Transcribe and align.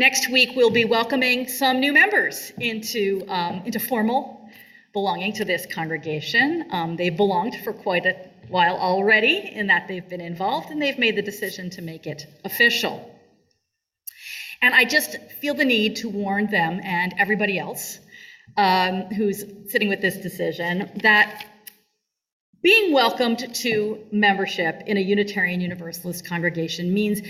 Next 0.00 0.30
week, 0.30 0.52
we'll 0.56 0.70
be 0.70 0.86
welcoming 0.86 1.46
some 1.46 1.78
new 1.78 1.92
members 1.92 2.52
into, 2.58 3.22
um, 3.28 3.60
into 3.66 3.78
formal 3.78 4.48
belonging 4.94 5.34
to 5.34 5.44
this 5.44 5.66
congregation. 5.66 6.68
Um, 6.70 6.96
they've 6.96 7.14
belonged 7.14 7.56
for 7.62 7.74
quite 7.74 8.06
a 8.06 8.16
while 8.48 8.78
already 8.78 9.52
in 9.54 9.66
that 9.66 9.88
they've 9.88 10.08
been 10.08 10.22
involved 10.22 10.70
and 10.70 10.80
they've 10.80 10.98
made 10.98 11.16
the 11.16 11.22
decision 11.22 11.68
to 11.68 11.82
make 11.82 12.06
it 12.06 12.26
official. 12.46 13.14
And 14.62 14.74
I 14.74 14.86
just 14.86 15.18
feel 15.38 15.52
the 15.52 15.66
need 15.66 15.96
to 15.96 16.08
warn 16.08 16.46
them 16.46 16.80
and 16.82 17.12
everybody 17.18 17.58
else 17.58 17.98
um, 18.56 19.02
who's 19.02 19.44
sitting 19.68 19.90
with 19.90 20.00
this 20.00 20.16
decision 20.16 20.90
that 21.02 21.44
being 22.62 22.94
welcomed 22.94 23.54
to 23.56 24.02
membership 24.10 24.82
in 24.86 24.96
a 24.96 25.00
Unitarian 25.00 25.60
Universalist 25.60 26.26
congregation 26.26 26.94
means 26.94 27.20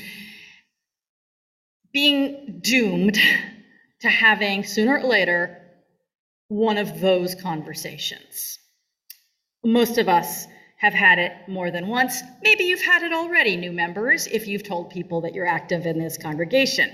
being 1.93 2.61
doomed 2.63 3.19
to 4.01 4.09
having 4.09 4.65
sooner 4.65 4.99
or 4.99 5.09
later 5.09 5.57
one 6.49 6.79
of 6.79 7.01
those 7.01 7.35
conversations. 7.35 8.59
Most 9.65 9.99
of 9.99 10.09
us 10.09 10.47
have 10.79 10.95
had 10.95 11.19
it 11.19 11.33
more 11.47 11.71
than 11.71 11.89
once. 11.89 12.23
Maybe 12.43 12.65
you've 12.65 12.81
had 12.81 13.03
it 13.03 13.13
already, 13.13 13.57
new 13.57 13.73
members, 13.73 14.27
if 14.27 14.49
you've 14.49 14.65
told 14.65 14.91
people 14.91 15.21
that 15.23 15.35
you're 15.35 15.47
active 15.47 15.85
in 15.85 15.99
this 15.99 16.17
congregation. 16.17 16.91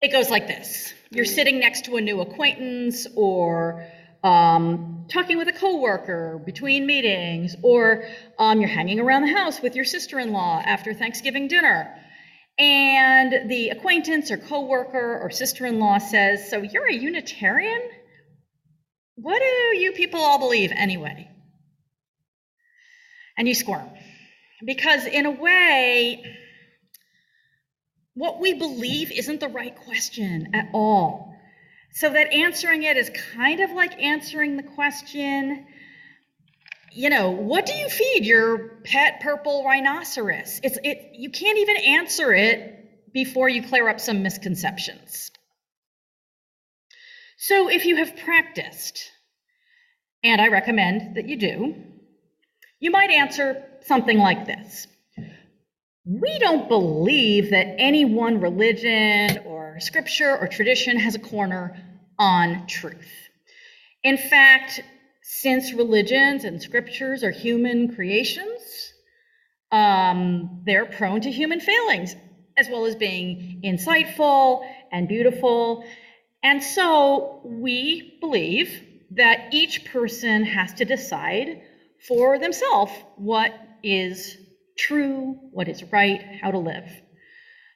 It 0.00 0.10
goes 0.10 0.30
like 0.30 0.48
this 0.48 0.94
you're 1.10 1.26
sitting 1.26 1.60
next 1.60 1.84
to 1.84 1.96
a 1.96 2.00
new 2.00 2.22
acquaintance 2.22 3.06
or 3.14 3.86
um, 4.24 5.04
talking 5.08 5.36
with 5.36 5.48
a 5.48 5.52
coworker 5.52 6.40
between 6.44 6.86
meetings, 6.86 7.56
or 7.62 8.04
um, 8.38 8.60
you're 8.60 8.70
hanging 8.70 9.00
around 9.00 9.22
the 9.22 9.32
house 9.32 9.60
with 9.60 9.74
your 9.74 9.84
sister-in-law 9.84 10.62
after 10.64 10.94
Thanksgiving 10.94 11.48
dinner. 11.48 11.94
And 12.62 13.50
the 13.50 13.70
acquaintance 13.70 14.30
or 14.30 14.36
coworker 14.36 15.18
or 15.20 15.30
sister-in-law 15.30 15.98
says, 15.98 16.48
"So 16.48 16.62
you're 16.62 16.86
a 16.86 16.94
Unitarian? 16.94 17.82
What 19.16 19.40
do 19.40 19.76
you 19.78 19.90
people 19.90 20.20
all 20.20 20.38
believe 20.38 20.70
anyway?" 20.70 21.28
And 23.36 23.48
you 23.48 23.54
squirm. 23.54 23.90
Because 24.64 25.06
in 25.06 25.26
a 25.26 25.30
way, 25.32 26.22
what 28.14 28.38
we 28.38 28.52
believe 28.52 29.10
isn't 29.10 29.40
the 29.40 29.48
right 29.48 29.74
question 29.74 30.54
at 30.54 30.68
all. 30.72 31.34
So 31.90 32.10
that 32.10 32.32
answering 32.32 32.84
it 32.84 32.96
is 32.96 33.10
kind 33.34 33.58
of 33.58 33.72
like 33.72 34.00
answering 34.00 34.56
the 34.56 34.62
question, 34.62 35.66
you 36.94 37.10
know, 37.10 37.30
what 37.30 37.66
do 37.66 37.74
you 37.74 37.88
feed 37.88 38.24
your 38.24 38.80
pet 38.84 39.20
purple 39.20 39.64
rhinoceros? 39.64 40.60
It's 40.62 40.78
it 40.82 41.12
you 41.14 41.30
can't 41.30 41.58
even 41.58 41.76
answer 41.76 42.32
it 42.32 43.12
before 43.12 43.48
you 43.48 43.62
clear 43.62 43.88
up 43.88 44.00
some 44.00 44.22
misconceptions. 44.22 45.30
So 47.36 47.68
if 47.68 47.86
you 47.86 47.96
have 47.96 48.16
practiced, 48.18 49.10
and 50.22 50.40
I 50.40 50.48
recommend 50.48 51.16
that 51.16 51.28
you 51.28 51.36
do, 51.36 51.74
you 52.78 52.90
might 52.90 53.10
answer 53.10 53.64
something 53.82 54.18
like 54.18 54.46
this. 54.46 54.86
We 56.04 56.38
don't 56.38 56.68
believe 56.68 57.50
that 57.50 57.74
any 57.78 58.04
one 58.04 58.40
religion 58.40 59.38
or 59.46 59.78
scripture 59.80 60.36
or 60.36 60.48
tradition 60.48 60.98
has 60.98 61.14
a 61.14 61.18
corner 61.18 61.76
on 62.18 62.66
truth. 62.66 63.28
In 64.02 64.18
fact, 64.18 64.82
since 65.22 65.72
religions 65.72 66.44
and 66.44 66.60
scriptures 66.60 67.22
are 67.22 67.30
human 67.30 67.94
creations, 67.94 68.92
um, 69.70 70.62
they're 70.66 70.84
prone 70.86 71.20
to 71.22 71.30
human 71.30 71.60
failings, 71.60 72.14
as 72.56 72.68
well 72.68 72.84
as 72.84 72.96
being 72.96 73.62
insightful 73.64 74.68
and 74.90 75.08
beautiful. 75.08 75.84
And 76.42 76.62
so 76.62 77.40
we 77.44 78.18
believe 78.20 78.82
that 79.12 79.54
each 79.54 79.84
person 79.86 80.44
has 80.44 80.74
to 80.74 80.84
decide 80.84 81.62
for 82.06 82.38
themselves 82.38 82.92
what 83.16 83.52
is 83.82 84.36
true, 84.76 85.38
what 85.52 85.68
is 85.68 85.84
right, 85.92 86.20
how 86.40 86.50
to 86.50 86.58
live. 86.58 86.88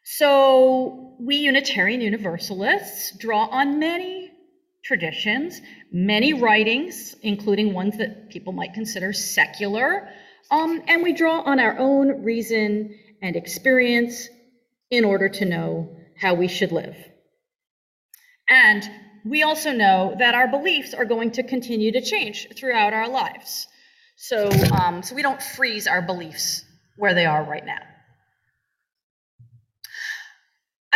So 0.02 1.16
we 1.20 1.36
Unitarian 1.36 2.00
Universalists 2.00 3.16
draw 3.16 3.46
on 3.46 3.78
many 3.78 4.25
traditions, 4.86 5.60
many 5.90 6.32
writings, 6.32 7.16
including 7.22 7.74
ones 7.74 7.98
that 7.98 8.30
people 8.30 8.52
might 8.52 8.72
consider 8.72 9.12
secular, 9.12 10.08
um, 10.50 10.82
and 10.86 11.02
we 11.02 11.12
draw 11.12 11.40
on 11.40 11.58
our 11.58 11.76
own 11.78 12.22
reason 12.22 12.96
and 13.20 13.34
experience 13.34 14.28
in 14.90 15.04
order 15.04 15.28
to 15.28 15.44
know 15.44 15.96
how 16.20 16.34
we 16.34 16.46
should 16.46 16.70
live. 16.70 16.96
And 18.48 18.88
we 19.24 19.42
also 19.42 19.72
know 19.72 20.14
that 20.18 20.34
our 20.34 20.46
beliefs 20.46 20.94
are 20.94 21.04
going 21.04 21.32
to 21.32 21.42
continue 21.42 21.90
to 21.92 22.00
change 22.00 22.46
throughout 22.56 22.92
our 22.92 23.08
lives. 23.08 23.66
So, 24.16 24.48
um, 24.80 25.02
so 25.02 25.16
we 25.16 25.22
don't 25.22 25.42
freeze 25.42 25.88
our 25.88 26.00
beliefs 26.00 26.64
where 26.96 27.12
they 27.12 27.26
are 27.26 27.42
right 27.42 27.66
now. 27.66 27.82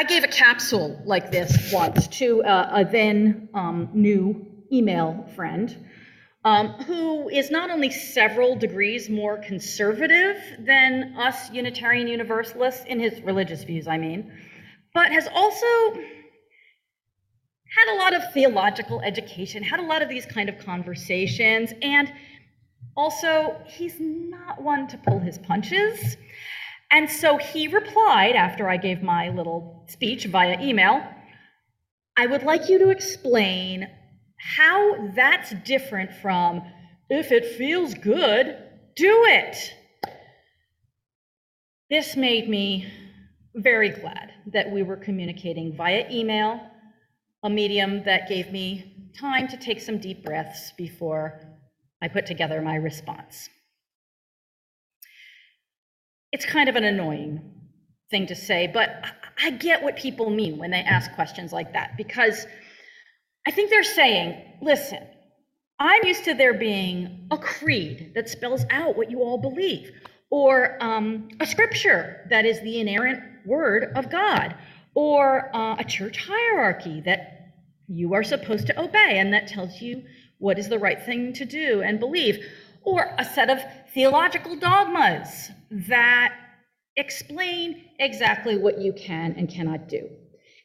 I 0.00 0.04
gave 0.04 0.24
a 0.24 0.28
capsule 0.28 0.98
like 1.04 1.30
this 1.30 1.70
once 1.74 2.08
to 2.20 2.40
a, 2.40 2.88
then 2.90 3.50
um, 3.52 3.90
new 3.92 4.46
email 4.72 5.28
friend 5.36 5.76
um, 6.42 6.68
who 6.68 7.28
is 7.28 7.50
not 7.50 7.68
only 7.68 7.90
several 7.90 8.56
degrees 8.56 9.10
more 9.10 9.36
conservative 9.36 10.38
than 10.58 11.14
us 11.18 11.50
Unitarian 11.50 12.08
Universalists 12.08 12.86
in 12.86 12.98
his 12.98 13.20
religious 13.20 13.62
views, 13.62 13.86
I 13.86 13.98
mean, 13.98 14.32
but 14.94 15.12
has 15.12 15.28
also 15.34 15.66
had 17.76 17.94
a 17.94 17.96
lot 17.98 18.14
of 18.14 18.32
theological 18.32 19.02
education, 19.02 19.62
had 19.62 19.80
a 19.80 19.84
lot 19.84 20.00
of 20.00 20.08
these 20.08 20.24
kind 20.24 20.48
of 20.48 20.58
conversations, 20.64 21.74
and 21.82 22.10
also, 22.96 23.54
he's 23.66 23.96
not 24.00 24.62
one 24.62 24.88
to 24.88 24.96
pull 24.96 25.18
his 25.18 25.36
punches. 25.36 26.16
And 26.92 27.08
so 27.08 27.38
he 27.38 27.68
replied 27.68 28.34
after 28.34 28.68
I 28.68 28.76
gave 28.76 29.02
my 29.02 29.28
little 29.28 29.86
speech 29.88 30.26
via 30.26 30.60
email 30.60 31.02
I 32.20 32.26
would 32.26 32.42
like 32.42 32.68
you 32.68 32.78
to 32.80 32.90
explain 32.90 33.88
how 34.36 35.08
that's 35.14 35.54
different 35.64 36.12
from 36.12 36.62
if 37.08 37.32
it 37.32 37.56
feels 37.56 37.94
good, 37.94 38.58
do 38.94 39.24
it. 39.26 39.74
This 41.88 42.16
made 42.16 42.46
me 42.46 42.92
very 43.54 43.88
glad 43.88 44.32
that 44.52 44.70
we 44.70 44.82
were 44.82 44.96
communicating 44.96 45.74
via 45.74 46.06
email, 46.10 46.60
a 47.42 47.48
medium 47.48 48.04
that 48.04 48.28
gave 48.28 48.52
me 48.52 49.10
time 49.18 49.48
to 49.48 49.56
take 49.56 49.80
some 49.80 49.96
deep 49.96 50.22
breaths 50.22 50.72
before 50.76 51.40
I 52.02 52.08
put 52.08 52.26
together 52.26 52.60
my 52.60 52.74
response. 52.74 53.48
It's 56.32 56.44
kind 56.44 56.68
of 56.68 56.76
an 56.76 56.84
annoying 56.84 57.42
thing 58.10 58.26
to 58.26 58.34
say, 58.34 58.70
but 58.72 58.90
I 59.42 59.50
get 59.50 59.82
what 59.82 59.96
people 59.96 60.30
mean 60.30 60.58
when 60.58 60.70
they 60.70 60.80
ask 60.80 61.12
questions 61.14 61.52
like 61.52 61.72
that 61.72 61.96
because 61.96 62.46
I 63.46 63.50
think 63.50 63.70
they're 63.70 63.82
saying, 63.82 64.58
listen, 64.60 65.06
I'm 65.78 66.04
used 66.04 66.24
to 66.24 66.34
there 66.34 66.54
being 66.54 67.26
a 67.30 67.38
creed 67.38 68.12
that 68.14 68.28
spells 68.28 68.64
out 68.70 68.96
what 68.96 69.10
you 69.10 69.20
all 69.22 69.38
believe, 69.38 69.90
or 70.30 70.76
um, 70.82 71.28
a 71.40 71.46
scripture 71.46 72.26
that 72.28 72.44
is 72.44 72.60
the 72.60 72.80
inerrant 72.80 73.22
word 73.46 73.92
of 73.96 74.10
God, 74.10 74.54
or 74.94 75.50
uh, 75.56 75.76
a 75.78 75.84
church 75.84 76.18
hierarchy 76.18 77.00
that 77.06 77.54
you 77.88 78.12
are 78.12 78.22
supposed 78.22 78.66
to 78.66 78.78
obey 78.80 79.18
and 79.18 79.32
that 79.32 79.48
tells 79.48 79.80
you 79.80 80.02
what 80.38 80.58
is 80.58 80.68
the 80.68 80.78
right 80.78 81.02
thing 81.02 81.32
to 81.32 81.44
do 81.46 81.82
and 81.82 81.98
believe, 81.98 82.44
or 82.82 83.14
a 83.18 83.24
set 83.24 83.50
of 83.50 83.60
theological 83.92 84.56
dogmas 84.56 85.50
that 85.70 86.34
explain 86.96 87.84
exactly 87.98 88.56
what 88.56 88.80
you 88.80 88.92
can 88.92 89.34
and 89.36 89.48
cannot 89.48 89.88
do. 89.88 90.08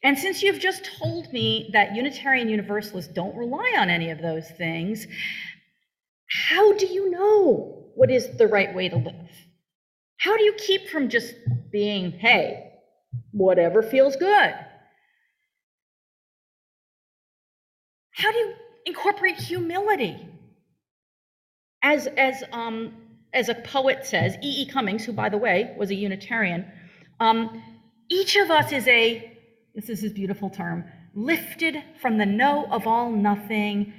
And 0.04 0.18
since 0.18 0.44
you've 0.44 0.60
just 0.60 0.90
told 1.00 1.32
me 1.34 1.70
that 1.74 1.96
Unitarian 1.96 2.50
Universalists 2.50 3.12
don't 3.14 3.36
rely 3.36 3.76
on 3.78 3.90
any 3.90 4.12
of 4.12 4.22
those 4.22 4.50
things, 4.52 5.08
how 6.30 6.74
do 6.74 6.86
you 6.86 7.10
know 7.10 7.92
what 7.96 8.12
is 8.12 8.38
the 8.38 8.48
right 8.48 8.74
way 8.76 8.90
to 8.90 8.98
live? 8.98 9.30
How 10.18 10.38
do 10.38 10.44
you 10.44 10.54
keep 10.54 10.90
from 10.90 11.10
just 11.10 11.34
being, 11.72 12.12
hey, 12.12 12.72
whatever 13.32 13.82
feels 13.82 14.16
good? 14.16 14.54
How 18.12 18.32
do 18.32 18.38
you 18.38 18.54
incorporate 18.86 19.38
humility. 19.38 20.30
As, 21.86 22.08
as, 22.18 22.44
um, 22.52 22.94
as 23.32 23.48
a 23.48 23.54
poet 23.54 24.08
says, 24.08 24.36
E. 24.42 24.64
E. 24.64 24.66
Cummings, 24.66 25.06
who, 25.06 25.14
by 25.14 25.30
the 25.30 25.38
way, 25.38 25.76
was 25.78 25.92
a 25.92 25.96
Unitarian, 25.96 26.66
um, 27.20 27.62
each 28.10 28.36
of 28.36 28.50
us 28.50 28.72
is 28.72 28.88
a, 28.88 29.40
this 29.76 29.88
is 29.90 30.02
his 30.02 30.12
beautiful 30.12 30.50
term, 30.50 30.84
lifted 31.14 31.84
from 32.02 32.18
the 32.18 32.26
no 32.26 32.66
of 32.72 32.88
all 32.88 33.12
nothing, 33.12 33.94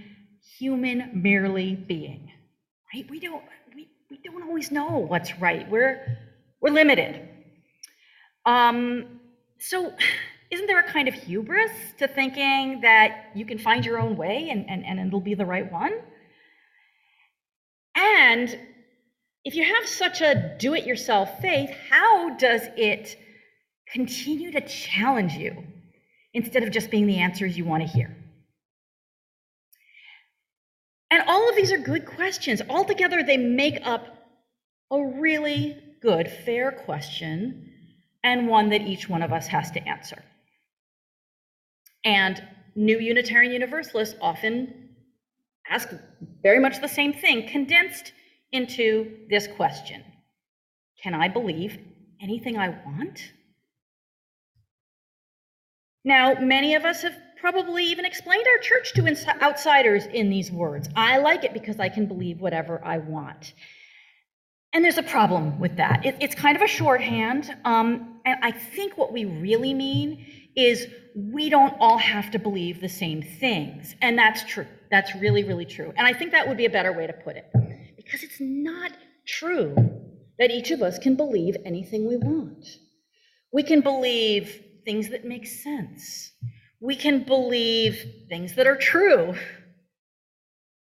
human 0.59 1.23
merely 1.23 1.77
being. 1.77 2.33
Right? 2.93 3.09
We 3.09 3.21
don't, 3.21 3.45
we, 3.73 3.89
we 4.11 4.19
don't 4.19 4.43
always 4.43 4.73
know 4.73 4.99
what's 4.99 5.39
right. 5.39 5.71
We're, 5.71 6.19
we're 6.61 6.73
limited. 6.73 7.29
Um, 8.45 9.21
so 9.61 9.93
isn't 10.51 10.67
there 10.67 10.81
a 10.81 10.91
kind 10.91 11.07
of 11.07 11.15
hubris 11.15 11.71
to 11.99 12.09
thinking 12.09 12.81
that 12.81 13.27
you 13.37 13.47
can 13.47 13.59
find 13.59 13.85
your 13.85 14.01
own 14.01 14.17
way 14.17 14.49
and, 14.51 14.69
and, 14.69 14.85
and 14.85 14.99
it'll 15.07 15.21
be 15.21 15.35
the 15.35 15.47
right 15.47 15.71
one? 15.71 15.93
And 18.07 18.59
if 19.45 19.55
you 19.55 19.65
have 19.65 19.87
such 19.87 20.21
a 20.21 20.57
do 20.59 20.75
it 20.75 20.85
yourself 20.85 21.41
faith, 21.41 21.71
how 21.91 22.37
does 22.37 22.63
it 22.77 23.17
continue 23.93 24.53
to 24.53 24.61
challenge 24.61 25.35
you 25.35 25.65
instead 26.35 26.63
of 26.63 26.71
just 26.71 26.91
being 26.91 27.07
the 27.07 27.19
answers 27.19 27.57
you 27.57 27.65
want 27.65 27.83
to 27.83 27.89
hear? 27.89 28.17
And 31.11 31.23
all 31.29 31.49
of 31.49 31.57
these 31.57 31.73
are 31.73 31.79
good 31.79 32.07
questions. 32.07 32.61
Altogether, 32.69 33.23
they 33.23 33.37
make 33.37 33.79
up 33.85 34.07
a 34.91 35.03
really 35.21 35.77
good, 36.03 36.29
fair 36.29 36.71
question 36.71 37.73
and 38.23 38.49
one 38.49 38.71
that 38.71 38.83
each 38.83 39.09
one 39.09 39.23
of 39.23 39.33
us 39.33 39.47
has 39.47 39.71
to 39.73 39.89
answer. 39.89 40.23
And 42.05 42.43
new 42.75 42.99
Unitarian 42.99 43.53
Universalists 43.53 44.17
often 44.21 44.86
ask 45.71 45.89
very 46.43 46.59
much 46.59 46.81
the 46.81 46.89
same 46.89 47.13
thing, 47.13 47.49
condensed 47.49 48.13
into 48.53 49.27
this 49.29 49.47
question 49.47 50.03
Can 51.03 51.15
I 51.15 51.29
believe 51.29 51.79
anything 52.21 52.57
I 52.57 52.69
want? 52.69 53.33
Now, 56.05 56.35
many 56.41 56.75
of 56.77 56.85
us 56.85 57.03
have 57.03 57.17
probably 57.41 57.85
even 57.85 58.05
explained 58.05 58.47
our 58.47 58.59
church 58.63 58.93
to 58.95 59.43
outsiders 59.43 60.07
in 60.07 60.31
these 60.31 60.51
words. 60.51 60.89
I 60.95 61.19
like 61.19 61.45
it 61.45 61.53
because 61.53 61.81
I 61.81 61.89
can 61.89 62.07
believe 62.07 62.41
whatever 62.41 62.81
I 62.85 62.99
want. 62.99 63.53
And 64.73 64.85
there's 64.85 64.99
a 64.99 65.03
problem 65.03 65.59
with 65.59 65.77
that. 65.77 66.05
It, 66.05 66.17
it's 66.21 66.35
kind 66.35 66.57
of 66.57 66.63
a 66.63 66.67
shorthand. 66.67 67.55
Um, 67.65 68.21
and 68.25 68.39
I 68.43 68.53
think 68.53 68.97
what 68.99 69.13
we 69.13 69.25
really 69.25 69.75
mean 69.75 70.27
is 70.55 70.87
we 71.17 71.49
don't 71.49 71.75
all 71.81 71.97
have 71.97 72.31
to 72.31 72.39
believe 72.39 72.81
the 72.81 72.89
same 72.89 73.23
things. 73.23 73.95
And 74.03 74.19
that's 74.19 74.45
true. 74.45 74.67
That's 74.91 75.15
really, 75.17 75.45
really 75.45 75.65
true. 75.65 75.93
And 75.97 76.07
I 76.07 76.13
think 76.13 76.33
that 76.33 76.47
would 76.47 76.59
be 76.59 76.67
a 76.67 76.71
better 76.71 76.93
way 76.93 77.07
to 77.07 77.13
put 77.15 77.37
it. 77.37 77.51
Because 77.97 78.23
it's 78.23 78.39
not 78.39 78.93
true 79.27 79.75
that 80.39 80.51
each 80.51 80.71
of 80.71 80.83
us 80.83 80.99
can 80.99 81.17
believe 81.17 81.57
anything 81.65 82.07
we 82.07 82.17
want. 82.17 82.67
We 83.51 83.63
can 83.63 83.81
believe 83.81 84.63
things 84.85 85.09
that 85.09 85.25
make 85.25 85.47
sense. 85.47 86.33
We 86.81 86.95
can 86.97 87.25
believe 87.25 88.27
things 88.29 88.55
that 88.57 88.67
are 88.67 88.77
true. 88.77 89.35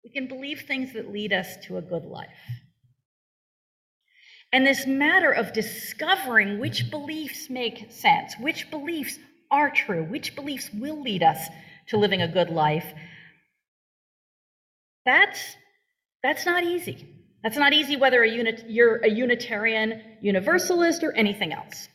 We 0.06 0.10
can 0.10 0.28
believe 0.28 0.62
things 0.62 0.94
that 0.94 1.12
lead 1.12 1.34
us 1.34 1.58
to 1.66 1.78
a 1.78 1.82
good 1.82 2.06
life. 2.06 2.30
And 4.54 4.66
this 4.66 4.88
matter 4.88 5.32
of 5.32 5.52
discovering 5.52 6.60
which 6.60 6.90
beliefs 6.90 7.50
make 7.50 7.92
sense, 7.92 8.36
which 8.40 8.72
beliefs 8.72 9.20
are 9.54 9.70
true, 9.70 10.04
which 10.04 10.36
beliefs 10.36 10.70
will 10.74 11.00
lead 11.02 11.22
us 11.22 11.48
to 11.90 11.98
living 11.98 12.24
a 12.24 12.28
good 12.28 12.50
life, 12.50 12.92
that's, 15.06 15.56
that's 16.24 16.46
not 16.46 16.64
easy. 16.64 17.08
That's 17.44 17.58
not 17.58 17.72
easy 17.72 17.96
whether 17.96 18.24
a 18.24 18.30
unit, 18.30 18.66
you're 18.68 18.98
a 18.98 19.10
Unitarian 19.10 20.02
Universalist 20.22 21.04
or 21.04 21.12
anything 21.12 21.54
else. 21.54 21.88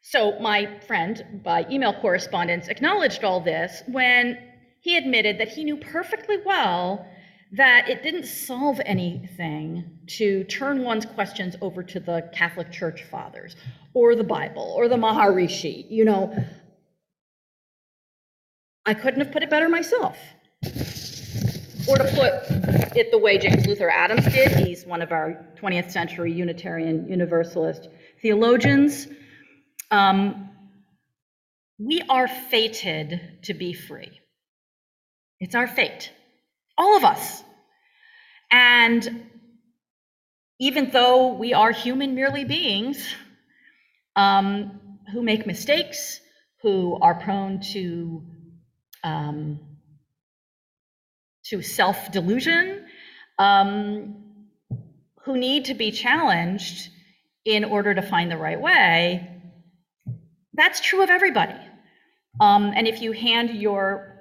So, 0.00 0.38
my 0.40 0.80
friend, 0.80 1.42
by 1.44 1.64
email 1.70 1.94
correspondence, 1.94 2.66
acknowledged 2.66 3.22
all 3.22 3.40
this 3.40 3.82
when 3.86 4.36
he 4.80 4.96
admitted 4.96 5.38
that 5.38 5.48
he 5.48 5.62
knew 5.62 5.76
perfectly 5.76 6.38
well 6.44 7.06
that 7.52 7.88
it 7.88 8.02
didn't 8.02 8.24
solve 8.24 8.80
anything 8.86 9.98
to 10.06 10.42
turn 10.44 10.82
one's 10.82 11.04
questions 11.04 11.54
over 11.60 11.82
to 11.82 12.00
the 12.00 12.28
Catholic 12.32 12.72
Church 12.72 13.04
fathers 13.04 13.56
or 13.92 14.16
the 14.16 14.24
Bible 14.24 14.72
or 14.76 14.88
the 14.88 14.96
Maharishi. 14.96 15.84
You 15.90 16.06
know, 16.06 16.34
I 18.86 18.94
couldn't 18.94 19.20
have 19.20 19.32
put 19.32 19.42
it 19.42 19.50
better 19.50 19.68
myself. 19.68 20.16
Or 21.88 21.96
to 21.98 22.04
put 22.04 22.96
it 22.96 23.10
the 23.10 23.18
way 23.18 23.36
James 23.36 23.66
Luther 23.66 23.90
Adams 23.90 24.24
did, 24.32 24.52
he's 24.66 24.86
one 24.86 25.02
of 25.02 25.12
our 25.12 25.44
20th 25.60 25.90
century 25.90 26.32
Unitarian 26.32 27.06
Universalist 27.06 27.88
theologians. 28.22 29.08
Um, 29.90 30.48
we 31.78 32.02
are 32.08 32.28
fated 32.28 33.42
to 33.42 33.52
be 33.52 33.74
free. 33.74 34.20
It's 35.38 35.54
our 35.54 35.66
fate. 35.66 36.12
All 36.78 36.96
of 36.96 37.04
us. 37.04 37.42
And 38.50 39.30
even 40.60 40.90
though 40.90 41.32
we 41.34 41.54
are 41.54 41.72
human 41.72 42.14
merely 42.14 42.44
beings 42.44 43.14
um, 44.16 44.80
who 45.12 45.22
make 45.22 45.46
mistakes, 45.46 46.20
who 46.62 46.98
are 47.00 47.14
prone 47.14 47.60
to 47.72 48.22
um, 49.02 49.58
to 51.46 51.60
self 51.62 52.12
delusion, 52.12 52.86
um, 53.38 54.14
who 55.24 55.36
need 55.36 55.64
to 55.64 55.74
be 55.74 55.90
challenged 55.90 56.90
in 57.44 57.64
order 57.64 57.92
to 57.94 58.02
find 58.02 58.30
the 58.30 58.36
right 58.36 58.60
way, 58.60 59.28
that's 60.54 60.80
true 60.80 61.02
of 61.02 61.10
everybody. 61.10 61.58
Um, 62.40 62.72
and 62.74 62.86
if 62.86 63.02
you 63.02 63.12
hand 63.12 63.50
your 63.50 64.11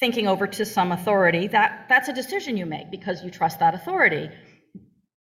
thinking 0.00 0.28
over 0.28 0.46
to 0.46 0.64
some 0.64 0.92
authority, 0.92 1.48
that, 1.48 1.86
that's 1.88 2.08
a 2.08 2.12
decision 2.12 2.56
you 2.56 2.66
make 2.66 2.90
because 2.90 3.22
you 3.22 3.30
trust 3.30 3.60
that 3.60 3.74
authority, 3.74 4.30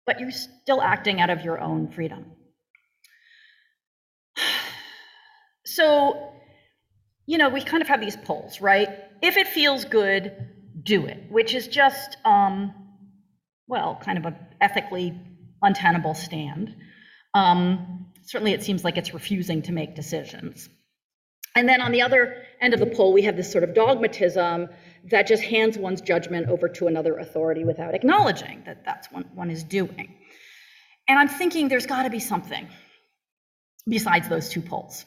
but 0.06 0.18
you're 0.18 0.30
still 0.30 0.80
acting 0.80 1.20
out 1.20 1.30
of 1.30 1.44
your 1.44 1.60
own 1.60 1.90
freedom. 1.90 2.32
So, 5.64 6.32
you 7.24 7.38
know, 7.38 7.48
we 7.48 7.62
kind 7.62 7.82
of 7.82 7.88
have 7.88 8.00
these 8.00 8.16
poles, 8.16 8.60
right? 8.60 8.88
If 9.22 9.38
it 9.38 9.46
feels 9.46 9.86
good, 9.86 10.50
do 10.82 11.06
it, 11.06 11.30
which 11.30 11.54
is 11.54 11.66
just, 11.68 12.16
um, 12.26 12.74
well, 13.68 13.98
kind 14.02 14.18
of 14.18 14.26
an 14.26 14.36
ethically 14.60 15.18
untenable 15.62 16.14
stand. 16.14 16.76
Um, 17.32 18.12
certainly, 18.24 18.52
it 18.52 18.62
seems 18.62 18.84
like 18.84 18.98
it's 18.98 19.14
refusing 19.14 19.62
to 19.62 19.72
make 19.72 19.94
decisions. 19.94 20.68
And 21.54 21.68
then 21.68 21.80
on 21.80 21.92
the 21.92 22.02
other 22.02 22.42
end 22.62 22.74
of 22.74 22.80
the 22.80 22.86
pole, 22.86 23.12
we 23.12 23.22
have 23.22 23.36
this 23.36 23.50
sort 23.50 23.64
of 23.64 23.74
dogmatism 23.74 24.68
that 25.10 25.26
just 25.26 25.42
hands 25.42 25.76
one's 25.76 26.00
judgment 26.00 26.48
over 26.48 26.68
to 26.68 26.86
another 26.86 27.18
authority 27.18 27.64
without 27.64 27.94
acknowledging 27.94 28.62
that 28.64 28.84
that's 28.84 29.10
what 29.10 29.26
one 29.34 29.50
is 29.50 29.64
doing. 29.64 30.14
And 31.08 31.18
I'm 31.18 31.28
thinking 31.28 31.68
there's 31.68 31.86
got 31.86 32.04
to 32.04 32.10
be 32.10 32.20
something 32.20 32.68
besides 33.86 34.28
those 34.28 34.48
two 34.48 34.62
poles. 34.62 35.04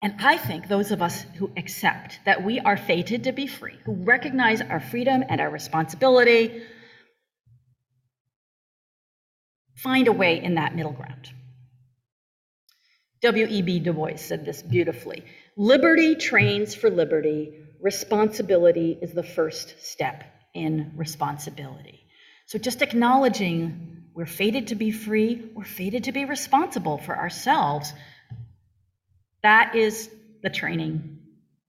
And 0.00 0.14
I 0.18 0.36
think 0.36 0.66
those 0.66 0.90
of 0.90 1.00
us 1.00 1.24
who 1.36 1.52
accept 1.56 2.18
that 2.24 2.42
we 2.42 2.58
are 2.58 2.76
fated 2.76 3.24
to 3.24 3.32
be 3.32 3.46
free, 3.46 3.78
who 3.84 3.92
recognize 3.92 4.60
our 4.60 4.80
freedom 4.80 5.22
and 5.28 5.40
our 5.40 5.50
responsibility, 5.50 6.62
find 9.76 10.08
a 10.08 10.12
way 10.12 10.42
in 10.42 10.56
that 10.56 10.74
middle 10.74 10.92
ground. 10.92 11.30
W.E.B. 13.22 13.80
Du 13.80 13.92
Bois 13.92 14.16
said 14.16 14.44
this 14.44 14.62
beautifully 14.62 15.24
Liberty 15.56 16.16
trains 16.16 16.74
for 16.74 16.90
liberty, 16.90 17.58
responsibility 17.80 18.98
is 19.00 19.12
the 19.12 19.22
first 19.22 19.84
step 19.84 20.24
in 20.54 20.92
responsibility. 20.96 22.06
So 22.46 22.58
just 22.58 22.82
acknowledging 22.82 24.04
we're 24.14 24.26
fated 24.26 24.68
to 24.68 24.74
be 24.74 24.90
free, 24.90 25.50
we're 25.54 25.64
fated 25.64 26.04
to 26.04 26.12
be 26.12 26.24
responsible 26.24 26.98
for 26.98 27.16
ourselves. 27.16 27.92
That 29.42 29.74
is 29.74 30.10
the 30.42 30.50
training 30.50 31.18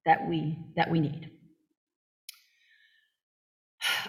that 0.05 0.27
we 0.27 0.57
that 0.75 0.89
we 0.91 0.99
need. 0.99 1.29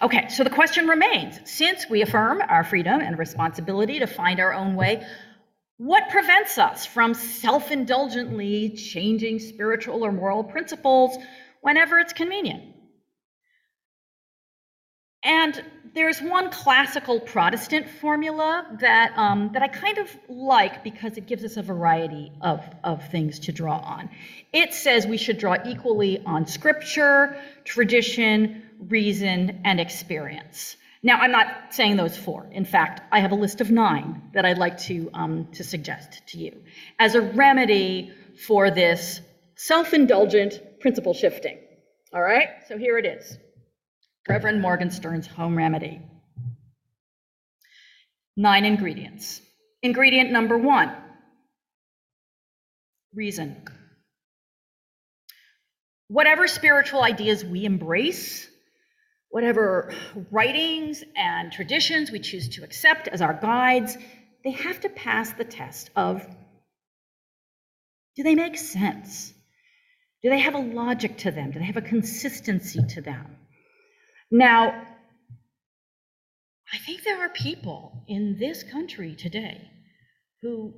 Okay, 0.02 0.28
so 0.28 0.44
the 0.44 0.50
question 0.50 0.86
remains 0.86 1.38
since 1.44 1.88
we 1.88 2.02
affirm 2.02 2.42
our 2.46 2.64
freedom 2.64 3.00
and 3.00 3.18
responsibility 3.18 4.00
to 4.00 4.06
find 4.06 4.40
our 4.40 4.52
own 4.52 4.74
way, 4.74 5.04
what 5.84 6.08
prevents 6.08 6.56
us 6.56 6.86
from 6.86 7.12
self 7.12 7.70
indulgently 7.70 8.70
changing 8.70 9.38
spiritual 9.38 10.02
or 10.02 10.12
moral 10.12 10.42
principles 10.42 11.18
whenever 11.60 11.98
it's 11.98 12.14
convenient? 12.14 12.74
And 15.22 15.62
there's 15.94 16.22
one 16.22 16.50
classical 16.50 17.20
Protestant 17.20 17.86
formula 17.88 18.66
that, 18.80 19.12
um, 19.18 19.50
that 19.52 19.62
I 19.62 19.68
kind 19.68 19.98
of 19.98 20.08
like 20.30 20.82
because 20.82 21.18
it 21.18 21.26
gives 21.26 21.44
us 21.44 21.58
a 21.58 21.62
variety 21.62 22.32
of, 22.40 22.64
of 22.82 23.06
things 23.10 23.38
to 23.40 23.52
draw 23.52 23.76
on. 23.76 24.08
It 24.54 24.72
says 24.72 25.06
we 25.06 25.18
should 25.18 25.36
draw 25.36 25.56
equally 25.66 26.18
on 26.24 26.46
scripture, 26.46 27.38
tradition, 27.64 28.62
reason, 28.88 29.60
and 29.64 29.78
experience. 29.78 30.78
Now, 31.04 31.18
I'm 31.18 31.32
not 31.32 31.46
saying 31.68 31.96
those 31.96 32.16
four. 32.16 32.48
In 32.50 32.64
fact, 32.64 33.02
I 33.12 33.20
have 33.20 33.30
a 33.30 33.34
list 33.34 33.60
of 33.60 33.70
nine 33.70 34.22
that 34.32 34.46
I'd 34.46 34.56
like 34.56 34.78
to, 34.84 35.10
um, 35.12 35.48
to 35.52 35.62
suggest 35.62 36.26
to 36.28 36.38
you 36.38 36.62
as 36.98 37.14
a 37.14 37.20
remedy 37.20 38.10
for 38.46 38.70
this 38.70 39.20
self 39.54 39.92
indulgent 39.92 40.80
principle 40.80 41.12
shifting. 41.12 41.58
All 42.14 42.22
right, 42.22 42.48
so 42.68 42.78
here 42.78 42.96
it 42.96 43.04
is 43.04 43.36
Reverend 44.26 44.62
Morgenstern's 44.62 45.26
home 45.26 45.58
remedy. 45.58 46.00
Nine 48.34 48.64
ingredients. 48.64 49.42
Ingredient 49.82 50.32
number 50.32 50.56
one 50.56 50.90
reason. 53.12 53.62
Whatever 56.08 56.48
spiritual 56.48 57.02
ideas 57.02 57.44
we 57.44 57.66
embrace, 57.66 58.48
whatever 59.34 59.92
writings 60.30 61.02
and 61.16 61.50
traditions 61.50 62.12
we 62.12 62.20
choose 62.20 62.48
to 62.50 62.62
accept 62.62 63.08
as 63.08 63.20
our 63.20 63.34
guides, 63.34 63.98
they 64.44 64.52
have 64.52 64.78
to 64.78 64.88
pass 64.88 65.32
the 65.32 65.44
test 65.44 65.90
of 65.96 66.24
do 68.14 68.22
they 68.22 68.36
make 68.36 68.56
sense? 68.56 69.34
Do 70.22 70.30
they 70.30 70.38
have 70.38 70.54
a 70.54 70.58
logic 70.58 71.18
to 71.18 71.32
them? 71.32 71.50
Do 71.50 71.58
they 71.58 71.64
have 71.64 71.76
a 71.76 71.82
consistency 71.82 72.78
to 72.90 73.00
them? 73.00 73.26
Now, 74.30 74.80
I 76.72 76.78
think 76.86 77.02
there 77.02 77.20
are 77.20 77.28
people 77.28 78.04
in 78.06 78.36
this 78.38 78.62
country 78.62 79.16
today 79.16 79.68
who, 80.42 80.74